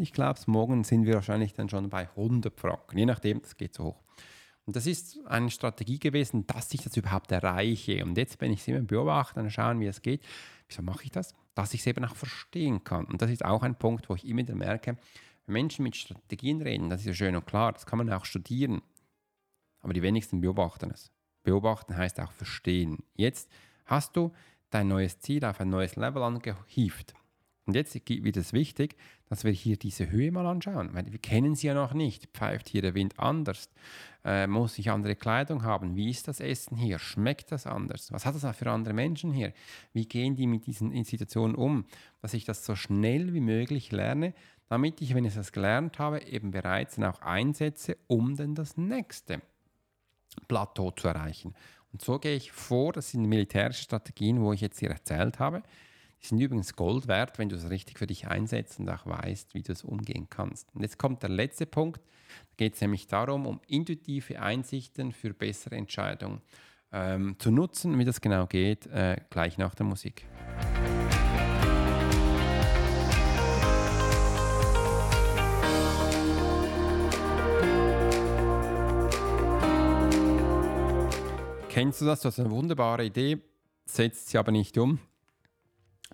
ich 0.00 0.12
glaube, 0.12 0.38
morgen 0.46 0.84
sind 0.84 1.06
wir 1.06 1.14
wahrscheinlich 1.14 1.54
dann 1.54 1.68
schon 1.68 1.88
bei 1.90 2.08
100 2.10 2.58
Franken, 2.58 2.98
je 2.98 3.06
nachdem, 3.06 3.42
das 3.42 3.56
geht 3.56 3.74
so 3.74 3.84
hoch. 3.84 4.02
Und 4.64 4.76
das 4.76 4.86
ist 4.86 5.18
eine 5.26 5.50
Strategie 5.50 5.98
gewesen, 5.98 6.46
dass 6.46 6.72
ich 6.74 6.82
das 6.82 6.96
überhaupt 6.96 7.32
erreiche. 7.32 8.04
Und 8.04 8.18
jetzt 8.18 8.38
bin 8.38 8.52
ich 8.52 8.60
es 8.60 8.68
immer 8.68 8.80
beobachten 8.80 9.40
und 9.40 9.50
schauen, 9.50 9.80
wie 9.80 9.86
es 9.86 10.02
geht. 10.02 10.22
Wieso 10.68 10.82
mache 10.82 11.04
ich 11.04 11.10
das? 11.10 11.34
Dass 11.54 11.72
ich 11.72 11.80
es 11.80 11.86
eben 11.86 12.04
auch 12.04 12.14
verstehen 12.14 12.84
kann. 12.84 13.06
Und 13.06 13.22
das 13.22 13.30
ist 13.30 13.44
auch 13.44 13.62
ein 13.62 13.76
Punkt, 13.76 14.10
wo 14.10 14.14
ich 14.14 14.26
immer 14.26 14.40
wieder 14.40 14.54
merke, 14.54 14.98
wenn 15.46 15.52
Menschen 15.54 15.84
mit 15.84 15.96
Strategien 15.96 16.60
reden, 16.60 16.90
das 16.90 17.00
ist 17.00 17.06
ja 17.06 17.14
schön 17.14 17.34
und 17.34 17.46
klar, 17.46 17.72
das 17.72 17.86
kann 17.86 17.96
man 17.96 18.12
auch 18.12 18.26
studieren. 18.26 18.82
Aber 19.80 19.94
die 19.94 20.02
wenigsten 20.02 20.42
beobachten 20.42 20.90
es. 20.90 21.10
Beobachten 21.44 21.96
heißt 21.96 22.20
auch 22.20 22.32
verstehen. 22.32 22.98
Jetzt 23.14 23.50
hast 23.86 24.16
du 24.16 24.32
dein 24.70 24.88
neues 24.88 25.20
Ziel 25.20 25.44
auf 25.44 25.60
ein 25.60 25.70
neues 25.70 25.96
Level 25.96 26.22
angehieft. 26.22 27.14
Und 27.68 27.74
jetzt 27.74 27.94
wird 27.94 28.36
es 28.38 28.54
wichtig, 28.54 28.96
dass 29.28 29.44
wir 29.44 29.52
hier 29.52 29.76
diese 29.76 30.10
Höhe 30.10 30.32
mal 30.32 30.46
anschauen, 30.46 30.94
weil 30.94 31.12
wir 31.12 31.18
kennen 31.18 31.54
sie 31.54 31.66
ja 31.66 31.74
noch 31.74 31.92
nicht. 31.92 32.28
Pfeift 32.32 32.66
hier 32.66 32.80
der 32.80 32.94
Wind 32.94 33.18
anders? 33.18 33.68
Äh, 34.24 34.46
muss 34.46 34.78
ich 34.78 34.90
andere 34.90 35.16
Kleidung 35.16 35.64
haben? 35.64 35.94
Wie 35.94 36.08
ist 36.08 36.28
das 36.28 36.40
Essen 36.40 36.78
hier? 36.78 36.98
Schmeckt 36.98 37.52
das 37.52 37.66
anders? 37.66 38.10
Was 38.10 38.24
hat 38.24 38.34
das 38.34 38.46
auch 38.46 38.54
für 38.54 38.70
andere 38.70 38.94
Menschen 38.94 39.32
hier? 39.32 39.52
Wie 39.92 40.06
gehen 40.06 40.34
die 40.34 40.46
mit 40.46 40.66
diesen 40.66 41.04
Situationen 41.04 41.54
um? 41.54 41.84
Dass 42.22 42.32
ich 42.32 42.46
das 42.46 42.64
so 42.64 42.74
schnell 42.74 43.34
wie 43.34 43.40
möglich 43.40 43.92
lerne, 43.92 44.32
damit 44.70 45.02
ich, 45.02 45.14
wenn 45.14 45.26
ich 45.26 45.34
das 45.34 45.52
gelernt 45.52 45.98
habe, 45.98 46.22
eben 46.22 46.50
bereits 46.50 46.94
dann 46.94 47.04
auch 47.04 47.20
einsetze, 47.20 47.98
um 48.06 48.34
dann 48.34 48.54
das 48.54 48.78
nächste 48.78 49.42
Plateau 50.46 50.90
zu 50.92 51.08
erreichen. 51.08 51.54
Und 51.92 52.02
so 52.02 52.18
gehe 52.18 52.36
ich 52.36 52.52
vor, 52.52 52.92
das 52.92 53.10
sind 53.10 53.24
militärische 53.24 53.82
Strategien, 53.82 54.40
wo 54.40 54.52
ich 54.52 54.60
jetzt 54.60 54.78
hier 54.80 54.90
erzählt 54.90 55.38
habe. 55.38 55.62
Die 56.20 56.26
sind 56.26 56.40
übrigens 56.40 56.74
Gold 56.74 57.06
wert, 57.06 57.38
wenn 57.38 57.48
du 57.48 57.56
es 57.56 57.70
richtig 57.70 57.98
für 57.98 58.06
dich 58.06 58.26
einsetzt 58.26 58.80
und 58.80 58.90
auch 58.90 59.06
weißt, 59.06 59.54
wie 59.54 59.62
du 59.62 59.72
es 59.72 59.84
umgehen 59.84 60.26
kannst. 60.28 60.74
Und 60.74 60.82
jetzt 60.82 60.98
kommt 60.98 61.22
der 61.22 61.30
letzte 61.30 61.64
Punkt. 61.64 62.00
Da 62.50 62.54
geht 62.56 62.74
es 62.74 62.80
nämlich 62.80 63.06
darum, 63.06 63.46
um 63.46 63.60
intuitive 63.68 64.40
Einsichten 64.40 65.12
für 65.12 65.32
bessere 65.32 65.76
Entscheidungen 65.76 66.42
ähm, 66.92 67.36
zu 67.38 67.50
nutzen. 67.50 67.98
Wie 67.98 68.04
das 68.04 68.20
genau 68.20 68.46
geht, 68.46 68.86
äh, 68.86 69.16
gleich 69.30 69.58
nach 69.58 69.74
der 69.74 69.86
Musik. 69.86 70.26
Kennst 81.78 82.00
du 82.00 82.06
das? 82.06 82.22
Du 82.22 82.26
hast 82.26 82.40
eine 82.40 82.50
wunderbare 82.50 83.04
Idee, 83.04 83.38
setzt 83.86 84.30
sie 84.30 84.38
aber 84.38 84.50
nicht 84.50 84.76
um 84.78 84.98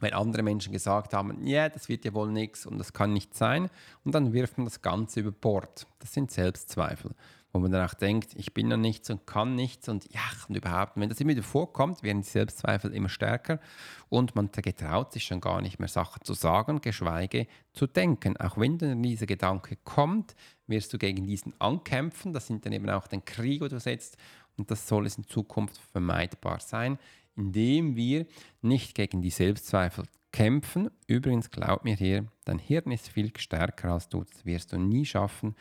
weil 0.00 0.12
andere 0.12 0.42
Menschen 0.42 0.72
gesagt 0.72 1.14
haben, 1.14 1.46
ja, 1.46 1.68
das 1.68 1.88
wird 1.88 2.05
ja 2.05 2.12
wohl 2.14 2.31
nichts 2.31 2.66
und 2.66 2.79
das 2.79 2.92
kann 2.92 3.12
nicht 3.12 3.35
sein. 3.35 3.70
Und 4.05 4.14
dann 4.14 4.33
wirft 4.33 4.59
man 4.59 4.66
das 4.66 4.83
Ganze 4.83 5.20
über 5.20 5.31
Bord. 5.31 5.87
Das 6.00 6.12
sind 6.12 6.31
Selbstzweifel, 6.31 7.12
wo 7.53 7.61
man 7.61 7.70
danach 7.70 7.94
denkt, 7.94 8.35
ich 8.35 8.53
bin 8.53 8.70
ja 8.70 8.77
nichts 8.77 9.09
und 9.11 9.27
kann 9.27 9.55
nichts 9.55 9.88
und 9.88 10.12
ja, 10.12 10.20
und 10.48 10.57
überhaupt. 10.57 10.92
Wenn 10.96 11.09
das 11.09 11.20
immer 11.20 11.31
wieder 11.31 11.42
vorkommt, 11.42 12.03
werden 12.03 12.22
die 12.22 12.29
Selbstzweifel 12.29 12.92
immer 12.92 13.09
stärker 13.09 13.61
und 14.09 14.35
man 14.35 14.50
getraut 14.50 15.12
sich 15.12 15.24
schon 15.24 15.40
gar 15.40 15.62
nicht 15.62 15.79
mehr 15.79 15.88
Sachen 15.88 16.22
zu 16.24 16.35
sagen, 16.35 16.81
geschweige 16.81 17.46
zu 17.72 17.87
denken. 17.87 18.37
Auch 18.37 18.59
wenn 18.59 18.79
dann 18.79 19.03
dieser 19.03 19.27
Gedanke 19.27 19.77
kommt, 19.85 20.35
wirst 20.66 20.92
du 20.92 20.98
gegen 20.98 21.27
diesen 21.27 21.59
ankämpfen. 21.61 22.33
Das 22.33 22.48
sind 22.48 22.66
dann 22.66 22.72
eben 22.72 22.90
auch 22.90 23.07
den 23.07 23.24
Krieg, 23.24 23.61
wo 23.61 23.68
du 23.68 23.79
setzt. 23.79 24.16
Und 24.56 24.70
das 24.70 24.86
soll 24.86 25.06
es 25.06 25.18
in 25.18 25.24
Zukunft 25.24 25.78
vermeidbar 25.92 26.60
sein 26.60 26.98
indem 27.36 27.96
wir 27.96 28.26
nicht 28.62 28.94
gegen 28.94 29.22
die 29.22 29.30
Selbstzweifel 29.30 30.04
kämpfen. 30.32 30.90
Übrigens, 31.06 31.50
glaub 31.50 31.84
mir 31.84 31.96
hier, 31.96 32.26
dein 32.44 32.58
Hirn 32.58 32.92
ist 32.92 33.08
viel 33.08 33.32
stärker 33.36 33.92
als 33.92 34.08
du. 34.08 34.24
Das 34.24 34.44
wirst 34.44 34.72
du 34.72 34.78
nie 34.78 35.04
schaffen. 35.04 35.54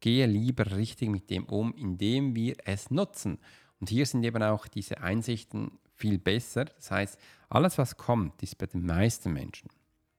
Gehe 0.00 0.26
lieber 0.26 0.76
richtig 0.76 1.08
mit 1.10 1.30
dem 1.30 1.44
um, 1.44 1.74
indem 1.74 2.34
wir 2.34 2.56
es 2.64 2.90
nutzen. 2.90 3.38
Und 3.80 3.90
hier 3.90 4.06
sind 4.06 4.24
eben 4.24 4.42
auch 4.42 4.66
diese 4.66 5.00
Einsichten 5.00 5.78
viel 5.94 6.18
besser. 6.18 6.66
Das 6.66 6.90
heißt, 6.90 7.18
alles, 7.48 7.78
was 7.78 7.96
kommt, 7.96 8.42
ist 8.42 8.58
bei 8.58 8.66
den 8.66 8.84
meisten 8.84 9.32
Menschen, 9.32 9.70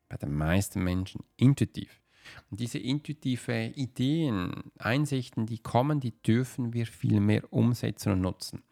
bei 0.07 0.17
den 0.17 0.33
meisten 0.33 0.83
Menschen 0.83 1.23
intuitiv. 1.37 2.01
Und 2.49 2.59
diese 2.59 2.79
intuitive 2.79 3.73
Ideen, 3.75 4.71
Einsichten, 4.77 5.45
die 5.45 5.59
kommen, 5.59 5.99
die 5.99 6.11
dürfen 6.21 6.73
wir 6.73 6.85
viel 6.85 7.19
mehr 7.19 7.51
umsetzen 7.51 8.13
und 8.13 8.21
nutzen. 8.21 8.63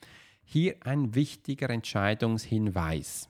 Hier 0.43 0.77
ein 0.81 1.13
wichtiger 1.15 1.69
Entscheidungshinweis, 1.69 3.29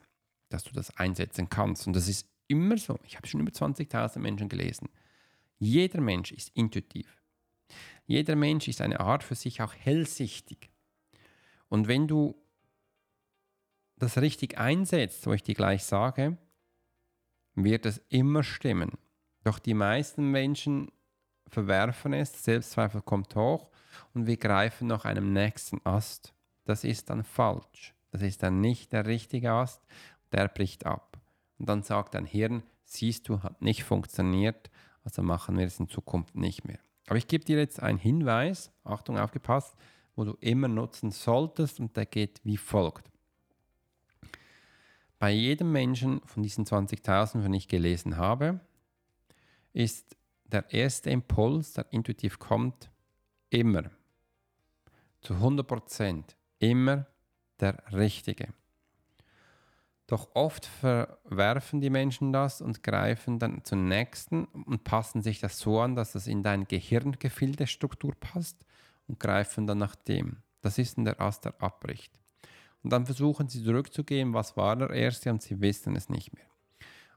dass 0.49 0.63
du 0.63 0.73
das 0.73 0.95
einsetzen 0.97 1.49
kannst. 1.49 1.87
Und 1.87 1.95
das 1.95 2.07
ist 2.07 2.29
immer 2.47 2.77
so. 2.77 2.99
Ich 3.05 3.17
habe 3.17 3.27
schon 3.27 3.41
über 3.41 3.51
20.000 3.51 4.19
Menschen 4.19 4.49
gelesen. 4.49 4.89
Jeder 5.59 6.01
Mensch 6.01 6.31
ist 6.31 6.51
intuitiv. 6.53 7.21
Jeder 8.05 8.35
Mensch 8.35 8.67
ist 8.67 8.81
eine 8.81 8.99
Art 8.99 9.23
für 9.23 9.35
sich 9.35 9.61
auch 9.61 9.73
hellsichtig. 9.73 10.69
Und 11.69 11.87
wenn 11.87 12.07
du 12.07 12.35
das 13.97 14.19
richtig 14.19 14.57
einsetzt, 14.57 15.25
wo 15.27 15.33
ich 15.33 15.43
dir 15.43 15.55
gleich 15.55 15.83
sage, 15.83 16.37
wird 17.55 17.85
es 17.85 18.01
immer 18.09 18.43
stimmen. 18.43 18.91
Doch 19.47 19.59
die 19.59 19.73
meisten 19.73 20.29
Menschen 20.29 20.91
verwerfen 21.47 22.11
es, 22.11 22.43
Selbstzweifel 22.43 23.01
kommt 23.01 23.33
hoch 23.35 23.69
und 24.13 24.27
wir 24.27 24.35
greifen 24.35 24.87
nach 24.87 25.05
einem 25.05 25.31
nächsten 25.31 25.79
Ast 25.85 26.33
das 26.65 26.83
ist 26.83 27.09
dann 27.09 27.23
falsch. 27.23 27.95
Das 28.11 28.21
ist 28.21 28.43
dann 28.43 28.59
nicht 28.59 28.91
der 28.91 29.05
richtige 29.05 29.51
Ast, 29.51 29.81
der 30.33 30.49
bricht 30.49 30.85
ab. 30.85 31.17
Und 31.57 31.69
dann 31.69 31.81
sagt 31.81 32.13
dein 32.13 32.25
Hirn, 32.25 32.61
siehst 32.83 33.29
du, 33.29 33.41
hat 33.41 33.61
nicht 33.61 33.85
funktioniert, 33.85 34.69
also 35.05 35.23
machen 35.23 35.57
wir 35.57 35.65
es 35.65 35.79
in 35.79 35.87
Zukunft 35.87 36.35
nicht 36.35 36.65
mehr. 36.65 36.79
Aber 37.07 37.15
ich 37.15 37.29
gebe 37.29 37.45
dir 37.45 37.57
jetzt 37.57 37.81
einen 37.81 37.99
Hinweis, 37.99 38.69
Achtung, 38.83 39.17
aufgepasst, 39.17 39.77
wo 40.17 40.25
du 40.25 40.33
immer 40.41 40.67
nutzen 40.67 41.11
solltest 41.11 41.79
und 41.79 41.95
der 41.95 42.05
geht 42.05 42.41
wie 42.43 42.57
folgt. 42.57 43.09
Bei 45.19 45.31
jedem 45.31 45.71
Menschen 45.71 46.19
von 46.25 46.43
diesen 46.43 46.65
20.000, 46.65 47.43
von 47.43 47.53
ich 47.53 47.69
gelesen 47.69 48.17
habe, 48.17 48.59
ist 49.77 50.17
der 50.45 50.73
erste 50.73 51.11
Impuls, 51.11 51.73
der 51.73 51.85
intuitiv 51.91 52.39
kommt, 52.39 52.89
immer 53.49 53.83
zu 55.21 55.35
100 55.35 55.67
Prozent 55.67 56.35
immer 56.59 57.05
der 57.59 57.83
Richtige. 57.93 58.53
Doch 60.07 60.29
oft 60.33 60.65
verwerfen 60.65 61.81
die 61.81 61.89
Menschen 61.89 62.31
das 62.31 62.61
und 62.61 62.81
greifen 62.81 63.39
dann 63.39 63.63
zum 63.65 63.87
nächsten 63.87 64.45
und 64.45 64.83
passen 64.83 65.21
sich 65.21 65.39
das 65.39 65.59
so 65.59 65.79
an, 65.81 65.95
dass 65.95 66.15
es 66.15 66.27
in 66.27 66.43
deine 66.43 66.65
Gehirngefildestruktur 66.65 68.15
passt 68.15 68.65
und 69.07 69.19
greifen 69.19 69.67
dann 69.67 69.79
nach 69.79 69.95
dem. 69.95 70.37
Das 70.61 70.77
ist 70.77 70.97
in 70.97 71.05
der 71.05 71.19
Ast, 71.19 71.45
der 71.45 71.61
abbricht. 71.61 72.13
Und 72.83 72.93
dann 72.93 73.05
versuchen 73.05 73.49
sie 73.49 73.63
zurückzugehen, 73.63 74.33
was 74.33 74.55
war 74.55 74.75
der 74.77 74.91
erste 74.91 75.29
und 75.29 75.41
sie 75.41 75.59
wissen 75.59 75.95
es 75.95 76.09
nicht 76.09 76.33
mehr. 76.33 76.47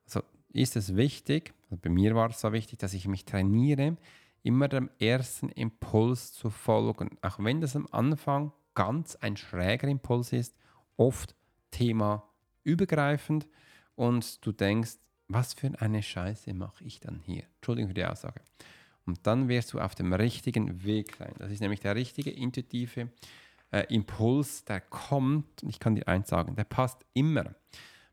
Also 0.04 0.22
ist 0.52 0.74
es 0.74 0.96
wichtig, 0.96 1.54
bei 1.76 1.90
mir 1.90 2.14
war 2.14 2.30
es 2.30 2.40
so 2.40 2.52
wichtig, 2.52 2.78
dass 2.78 2.94
ich 2.94 3.06
mich 3.06 3.24
trainiere, 3.24 3.96
immer 4.42 4.68
dem 4.68 4.90
ersten 4.98 5.48
Impuls 5.50 6.32
zu 6.32 6.50
folgen. 6.50 7.18
Auch 7.22 7.38
wenn 7.38 7.60
das 7.60 7.76
am 7.76 7.86
Anfang 7.90 8.52
ganz 8.74 9.16
ein 9.16 9.36
schräger 9.36 9.88
Impuls 9.88 10.32
ist, 10.32 10.56
oft 10.96 11.34
Thema 11.70 12.24
übergreifend 12.64 13.46
und 13.94 14.44
du 14.44 14.52
denkst, 14.52 14.98
was 15.28 15.54
für 15.54 15.70
eine 15.80 16.02
Scheiße 16.02 16.52
mache 16.54 16.84
ich 16.84 17.00
dann 17.00 17.20
hier? 17.24 17.44
Entschuldigung 17.56 17.88
für 17.88 17.94
die 17.94 18.04
Aussage. 18.04 18.40
Und 19.06 19.26
dann 19.26 19.48
wirst 19.48 19.72
du 19.72 19.80
auf 19.80 19.94
dem 19.94 20.12
richtigen 20.12 20.84
Weg 20.84 21.16
sein. 21.16 21.34
Das 21.38 21.50
ist 21.50 21.60
nämlich 21.60 21.80
der 21.80 21.94
richtige 21.94 22.30
intuitive 22.30 23.10
äh, 23.70 23.84
Impuls, 23.94 24.64
der 24.64 24.80
kommt, 24.80 25.62
ich 25.62 25.78
kann 25.78 25.94
dir 25.94 26.08
eins 26.08 26.28
sagen, 26.28 26.56
der 26.56 26.64
passt 26.64 27.04
immer. 27.12 27.54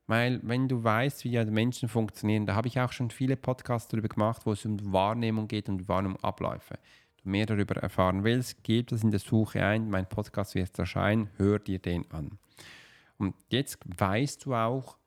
Weil 0.07 0.39
wenn 0.43 0.67
du 0.69 0.83
weißt, 0.83 1.25
wie 1.25 1.31
ja 1.31 1.43
Menschen 1.45 1.89
funktionieren, 1.89 2.45
da 2.45 2.55
habe 2.55 2.69
ich 2.69 2.79
auch 2.79 2.93
schon 2.93 3.11
viele 3.11 3.35
Podcasts 3.35 3.89
darüber 3.89 4.07
gemacht, 4.07 4.45
wo 4.45 4.53
es 4.53 4.65
um 4.65 4.93
Wahrnehmung 4.93 5.47
geht 5.47 5.67
und 5.67 5.87
Wahrnehmungsabläufe 5.87 6.79
mehr 7.27 7.45
darüber 7.45 7.75
erfahren 7.75 8.23
willst, 8.23 8.63
gib 8.63 8.87
das 8.87 9.03
in 9.03 9.11
der 9.11 9.19
Suche 9.19 9.63
ein. 9.63 9.89
Mein 9.89 10.07
Podcast 10.07 10.55
wird 10.55 10.77
erscheinen. 10.79 11.29
Hör 11.37 11.59
dir 11.59 11.79
den 11.79 12.09
an. 12.11 12.39
Und 13.17 13.35
jetzt 13.49 13.79
weißt 13.85 14.45
du 14.45 14.55
auch, 14.55 14.97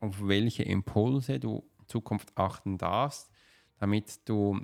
auf 0.00 0.26
welche 0.26 0.64
Impulse 0.64 1.38
du 1.38 1.64
in 1.78 1.86
Zukunft 1.86 2.36
achten 2.36 2.78
darfst, 2.78 3.30
damit 3.78 4.28
du 4.28 4.60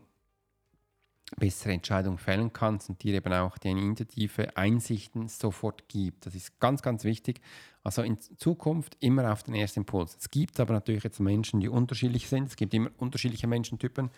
bessere 1.37 1.73
Entscheidungen 1.73 2.19
fällen 2.19 2.53
kannst 2.53 2.89
und 2.89 3.03
dir 3.03 3.15
eben 3.15 3.33
auch 3.33 3.59
die 3.59 3.71
intuitive 3.71 4.57
Einsichten 4.57 5.29
sofort 5.29 5.89
gibt. 5.89 6.27
Das 6.27 6.35
ist 6.35 6.61
ganz, 6.61 6.83
ganz 6.83 7.05
wichtig. 7.05 7.41
Also 7.85 8.03
in 8.03 8.19
Zukunft 8.19 8.97
immer 9.01 9.31
auf 9.31 9.43
den 9.43 9.55
ersten 9.55 9.81
Impuls. 9.81 10.17
Es 10.19 10.31
gibt 10.31 10.59
aber 10.59 10.73
natürlich 10.73 11.05
jetzt 11.05 11.21
Menschen, 11.21 11.61
die 11.61 11.69
unterschiedlich 11.69 12.29
sind. 12.29 12.49
Es 12.49 12.57
gibt 12.57 12.73
immer 12.73 12.91
unterschiedliche 12.97 13.47
Menschentypen. 13.47 14.11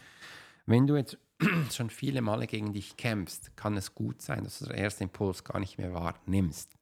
Wenn 0.67 0.87
du 0.87 0.97
jetzt 0.97 1.19
schon 1.73 1.91
viele 1.91 2.23
Male 2.23 2.47
gegen 2.47 2.73
dich 2.73 2.97
kämpfst, 2.97 3.57
kann 3.57 3.77
es 3.77 3.95
gut 3.95 4.23
sein, 4.23 4.45
dass 4.45 4.61
du 4.61 4.67
den 4.67 4.77
ersten 4.77 5.05
Impuls 5.05 5.43
gar 5.43 5.59
nicht 5.59 5.79
mehr 5.79 5.93
wahrnimmst, 5.93 6.77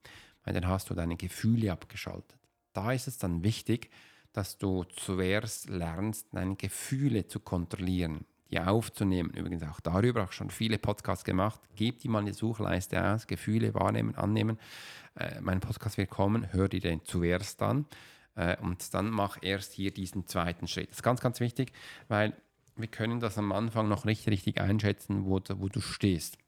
weil 0.45 0.53
dann 0.53 0.69
hast 0.69 0.91
du 0.91 0.95
deine 0.95 1.17
Gefühle 1.17 1.73
abgeschaltet. 1.73 2.39
Da 2.75 2.93
ist 2.93 3.09
es 3.09 3.17
dann 3.17 3.43
wichtig, 3.43 3.91
dass 4.35 4.59
du 4.59 4.85
zuerst 4.85 5.71
lernst, 5.71 6.29
deine 6.33 6.57
Gefühle 6.57 7.27
zu 7.27 7.41
kontrollieren, 7.41 8.27
die 8.55 8.61
aufzunehmen. 8.61 9.31
Übrigens 9.31 9.63
auch 9.65 9.81
darüber 9.81 10.25
auch 10.25 10.33
schon 10.33 10.51
viele 10.51 10.79
Podcasts 10.79 11.25
gemacht. 11.25 11.61
Gib 11.75 12.01
die 12.01 12.09
mal 12.09 12.21
in 12.21 12.27
die 12.27 12.33
Suchleiste 12.33 13.03
aus, 13.05 13.27
Gefühle 13.27 13.75
wahrnehmen, 13.75 14.15
annehmen. 14.15 14.59
Äh, 15.17 15.41
mein 15.41 15.61
Podcast 15.61 15.99
wird 15.99 16.11
kommen, 16.11 16.53
hör 16.53 16.69
dir 16.69 16.81
den 16.81 17.05
zuerst 17.05 17.61
an 17.63 17.87
äh, 18.37 18.57
und 18.61 18.95
dann 18.95 19.11
mach 19.11 19.39
erst 19.43 19.73
hier 19.73 19.91
diesen 19.91 20.27
zweiten 20.27 20.69
Schritt. 20.69 20.91
Das 20.91 20.99
ist 20.99 21.03
ganz, 21.03 21.21
ganz 21.21 21.41
wichtig, 21.41 21.73
weil 22.09 22.35
wir 22.77 22.89
können 22.89 23.21
das 23.21 23.39
am 23.39 23.53
Anfang 23.53 23.89
noch 23.89 24.05
nicht 24.05 24.27
richtig 24.29 24.61
einschätzen, 24.61 25.25
wo, 25.25 25.41
wo 25.57 25.69
du 25.69 25.81
stehst. 25.81 26.39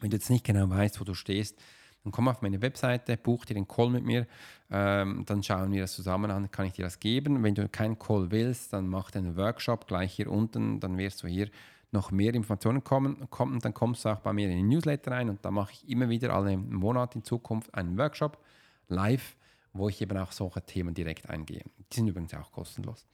Wenn 0.00 0.10
du 0.10 0.16
jetzt 0.16 0.30
nicht 0.30 0.44
genau 0.44 0.68
weißt, 0.68 1.00
wo 1.00 1.04
du 1.04 1.14
stehst, 1.14 1.58
dann 2.04 2.12
komm 2.12 2.28
auf 2.28 2.42
meine 2.42 2.62
Webseite, 2.62 3.16
buch 3.16 3.44
dir 3.44 3.54
den 3.54 3.68
Call 3.68 3.90
mit 3.90 4.04
mir, 4.04 4.26
ähm, 4.70 5.24
dann 5.26 5.42
schauen 5.42 5.72
wir 5.72 5.82
das 5.82 5.92
zusammen 5.92 6.30
an, 6.30 6.50
kann 6.50 6.66
ich 6.66 6.72
dir 6.72 6.84
das 6.84 6.98
geben. 7.00 7.42
Wenn 7.42 7.54
du 7.54 7.68
keinen 7.68 7.98
Call 7.98 8.30
willst, 8.30 8.72
dann 8.72 8.88
mach 8.88 9.10
den 9.10 9.36
Workshop 9.36 9.86
gleich 9.86 10.12
hier 10.14 10.30
unten, 10.30 10.80
dann 10.80 10.96
wirst 10.96 11.22
du 11.22 11.28
hier 11.28 11.48
noch 11.92 12.10
mehr 12.10 12.34
Informationen 12.34 12.84
kommen, 12.84 13.28
kommen 13.30 13.58
dann 13.60 13.74
kommst 13.74 14.04
du 14.04 14.10
auch 14.10 14.20
bei 14.20 14.32
mir 14.32 14.48
in 14.48 14.56
den 14.56 14.68
Newsletter 14.68 15.10
rein 15.10 15.28
und 15.28 15.44
da 15.44 15.50
mache 15.50 15.72
ich 15.72 15.88
immer 15.88 16.08
wieder 16.08 16.32
alle 16.32 16.56
Monate 16.56 17.18
in 17.18 17.24
Zukunft 17.24 17.74
einen 17.74 17.98
Workshop 17.98 18.38
live, 18.88 19.36
wo 19.72 19.88
ich 19.88 20.00
eben 20.00 20.16
auch 20.16 20.32
solche 20.32 20.62
Themen 20.62 20.94
direkt 20.94 21.28
eingehe. 21.28 21.62
Die 21.90 21.96
sind 21.96 22.08
übrigens 22.08 22.34
auch 22.34 22.52
kostenlos. 22.52 23.06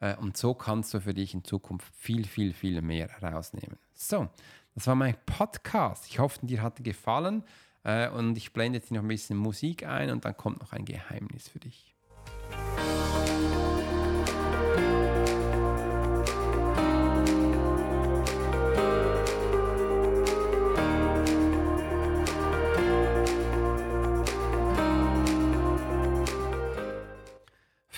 Äh, 0.00 0.16
und 0.16 0.36
so 0.36 0.54
kannst 0.54 0.94
du 0.94 1.00
für 1.00 1.14
dich 1.14 1.34
in 1.34 1.44
Zukunft 1.44 1.92
viel, 1.94 2.26
viel, 2.26 2.52
viel 2.52 2.82
mehr 2.82 3.08
herausnehmen. 3.08 3.78
So, 3.94 4.28
das 4.74 4.86
war 4.86 4.94
mein 4.94 5.16
Podcast. 5.26 6.06
Ich 6.06 6.18
hoffe, 6.18 6.44
dir 6.46 6.62
hat 6.62 6.82
gefallen. 6.84 7.44
Äh, 7.84 8.08
und 8.08 8.36
ich 8.36 8.52
blende 8.52 8.78
jetzt 8.78 8.90
noch 8.90 9.02
ein 9.02 9.08
bisschen 9.08 9.36
Musik 9.36 9.86
ein 9.86 10.10
und 10.10 10.24
dann 10.24 10.36
kommt 10.36 10.60
noch 10.60 10.72
ein 10.72 10.84
Geheimnis 10.84 11.48
für 11.48 11.58
dich. 11.58 11.94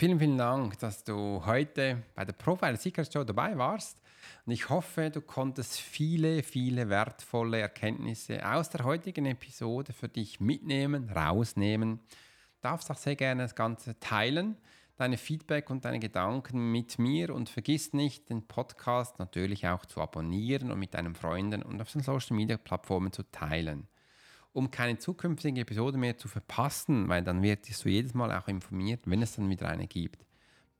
Vielen, 0.00 0.18
vielen 0.18 0.38
Dank, 0.38 0.78
dass 0.78 1.04
du 1.04 1.42
heute 1.44 2.02
bei 2.14 2.24
der 2.24 2.32
Profile 2.32 2.78
Secret 2.78 3.12
Show 3.12 3.22
dabei 3.22 3.58
warst. 3.58 4.00
Und 4.46 4.52
ich 4.52 4.68
hoffe, 4.68 5.10
du 5.10 5.20
konntest 5.20 5.78
viele, 5.78 6.42
viele 6.42 6.88
wertvolle 6.88 7.60
Erkenntnisse 7.60 8.46
aus 8.48 8.70
der 8.70 8.84
heutigen 8.84 9.26
Episode 9.26 9.92
für 9.92 10.08
dich 10.08 10.40
mitnehmen, 10.40 11.10
rausnehmen. 11.10 11.98
Du 11.98 12.68
darfst 12.68 12.90
auch 12.90 12.96
sehr 12.96 13.16
gerne 13.16 13.42
das 13.42 13.54
Ganze 13.54 13.98
teilen, 14.00 14.56
deine 14.96 15.16
Feedback 15.16 15.70
und 15.70 15.84
deine 15.84 15.98
Gedanken 15.98 16.72
mit 16.72 16.98
mir 16.98 17.34
und 17.34 17.48
vergiss 17.48 17.92
nicht, 17.92 18.28
den 18.28 18.46
Podcast 18.46 19.18
natürlich 19.18 19.66
auch 19.66 19.86
zu 19.86 20.00
abonnieren 20.00 20.70
und 20.70 20.78
mit 20.78 20.94
deinen 20.94 21.14
Freunden 21.14 21.62
und 21.62 21.80
auf 21.80 21.90
den 21.90 22.02
Social 22.02 22.36
Media 22.36 22.58
Plattformen 22.58 23.12
zu 23.12 23.22
teilen. 23.30 23.88
Um 24.52 24.70
keine 24.70 24.98
zukünftige 24.98 25.60
Episode 25.60 25.96
mehr 25.96 26.18
zu 26.18 26.28
verpassen, 26.28 27.08
weil 27.08 27.22
dann 27.22 27.42
wirst 27.42 27.84
du 27.84 27.88
jedes 27.88 28.14
Mal 28.14 28.36
auch 28.36 28.48
informiert, 28.48 29.02
wenn 29.06 29.22
es 29.22 29.36
dann 29.36 29.48
wieder 29.48 29.68
eine 29.68 29.86
gibt. 29.86 30.26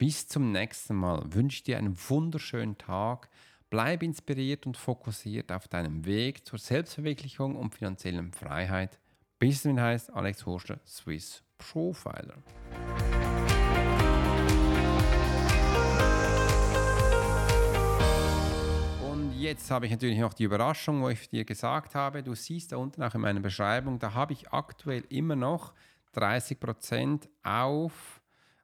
Bis 0.01 0.27
zum 0.27 0.51
nächsten 0.51 0.97
Mal 0.97 1.23
wünsche 1.35 1.63
dir 1.63 1.77
einen 1.77 1.95
wunderschönen 2.09 2.79
Tag. 2.79 3.29
Bleib 3.69 4.03
inspiriert 4.03 4.65
und 4.65 4.79
fokussiert 4.79 5.53
auf 5.53 5.69
deinem 5.69 6.07
Weg 6.07 6.47
zur 6.47 6.59
Selbstverwirklichung 6.59 7.55
und 7.55 7.75
finanziellen 7.75 8.33
Freiheit. 8.33 8.99
Bis 9.39 9.63
dahin 9.63 9.79
heißt 9.79 10.11
Alex 10.15 10.47
Horschler, 10.47 10.81
Swiss 10.87 11.43
Profiler. 11.59 12.39
jetzt 19.39 19.71
habe 19.71 19.87
ich 19.87 19.93
natürlich 19.93 20.19
noch 20.19 20.33
die 20.33 20.45
Überraschung, 20.45 21.03
wo 21.03 21.11
ich 21.11 21.29
dir 21.29 21.45
gesagt 21.45 21.95
habe, 21.95 22.23
du 22.23 22.35
siehst 22.35 22.73
da 22.73 22.79
unten 22.79 23.03
auch 23.03 23.15
in 23.15 23.21
meiner 23.21 23.41
Beschreibung, 23.41 23.99
da 23.99 24.15
habe 24.15 24.33
ich 24.33 24.51
aktuell 24.51 25.05
immer 25.09 25.37
noch 25.37 25.75
30% 26.15 27.29
auf, 27.43 28.20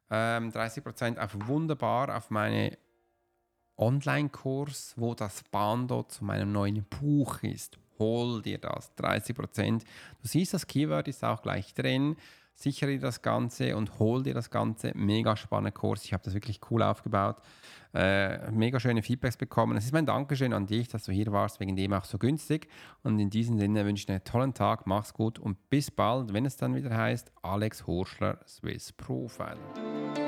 ähm, 0.09 0.51
30% 0.51 1.17
auf 1.17 1.31
wunderbar 1.47 2.15
auf 2.15 2.29
meine 2.29 2.77
Online-Kurs, 3.77 4.93
wo 4.97 5.13
das 5.13 5.43
Bando 5.51 6.03
zu 6.03 6.25
meinem 6.25 6.51
neuen 6.51 6.83
Buch 6.83 7.43
ist. 7.43 7.77
Hol 7.99 8.41
dir 8.41 8.57
das, 8.57 8.95
30%. 8.97 9.79
Du 9.79 10.27
siehst, 10.27 10.53
das 10.53 10.67
Keyword 10.67 11.07
ist 11.07 11.23
auch 11.23 11.41
gleich 11.41 11.73
drin 11.73 12.15
sichere 12.57 12.91
dir 12.91 12.99
das 12.99 13.21
Ganze 13.21 13.77
und 13.77 13.99
hol 13.99 14.23
dir 14.23 14.33
das 14.33 14.49
Ganze. 14.49 14.91
Mega 14.95 15.37
spannender 15.37 15.71
Kurs. 15.71 16.03
Ich 16.03 16.13
habe 16.13 16.23
das 16.23 16.33
wirklich 16.33 16.59
cool 16.69 16.81
aufgebaut. 16.81 17.37
Äh, 17.93 18.51
mega 18.51 18.79
schöne 18.79 19.01
Feedbacks 19.03 19.37
bekommen. 19.37 19.77
Es 19.77 19.85
ist 19.85 19.93
mein 19.93 20.05
Dankeschön 20.05 20.53
an 20.53 20.65
dich, 20.65 20.87
dass 20.87 21.05
du 21.05 21.11
hier 21.11 21.31
warst, 21.31 21.59
wegen 21.59 21.75
dem 21.75 21.93
auch 21.93 22.05
so 22.05 22.17
günstig. 22.17 22.67
Und 23.03 23.19
in 23.19 23.29
diesem 23.29 23.57
Sinne 23.57 23.85
wünsche 23.85 24.01
ich 24.01 24.05
dir 24.07 24.13
einen 24.13 24.23
tollen 24.23 24.53
Tag, 24.53 24.87
mach's 24.87 25.13
gut 25.13 25.39
und 25.39 25.69
bis 25.69 25.91
bald, 25.91 26.33
wenn 26.33 26.45
es 26.45 26.57
dann 26.57 26.75
wieder 26.75 26.95
heißt 26.95 27.31
Alex 27.43 27.85
Horschler, 27.85 28.39
Swiss 28.45 28.91
Profiler. 28.91 30.26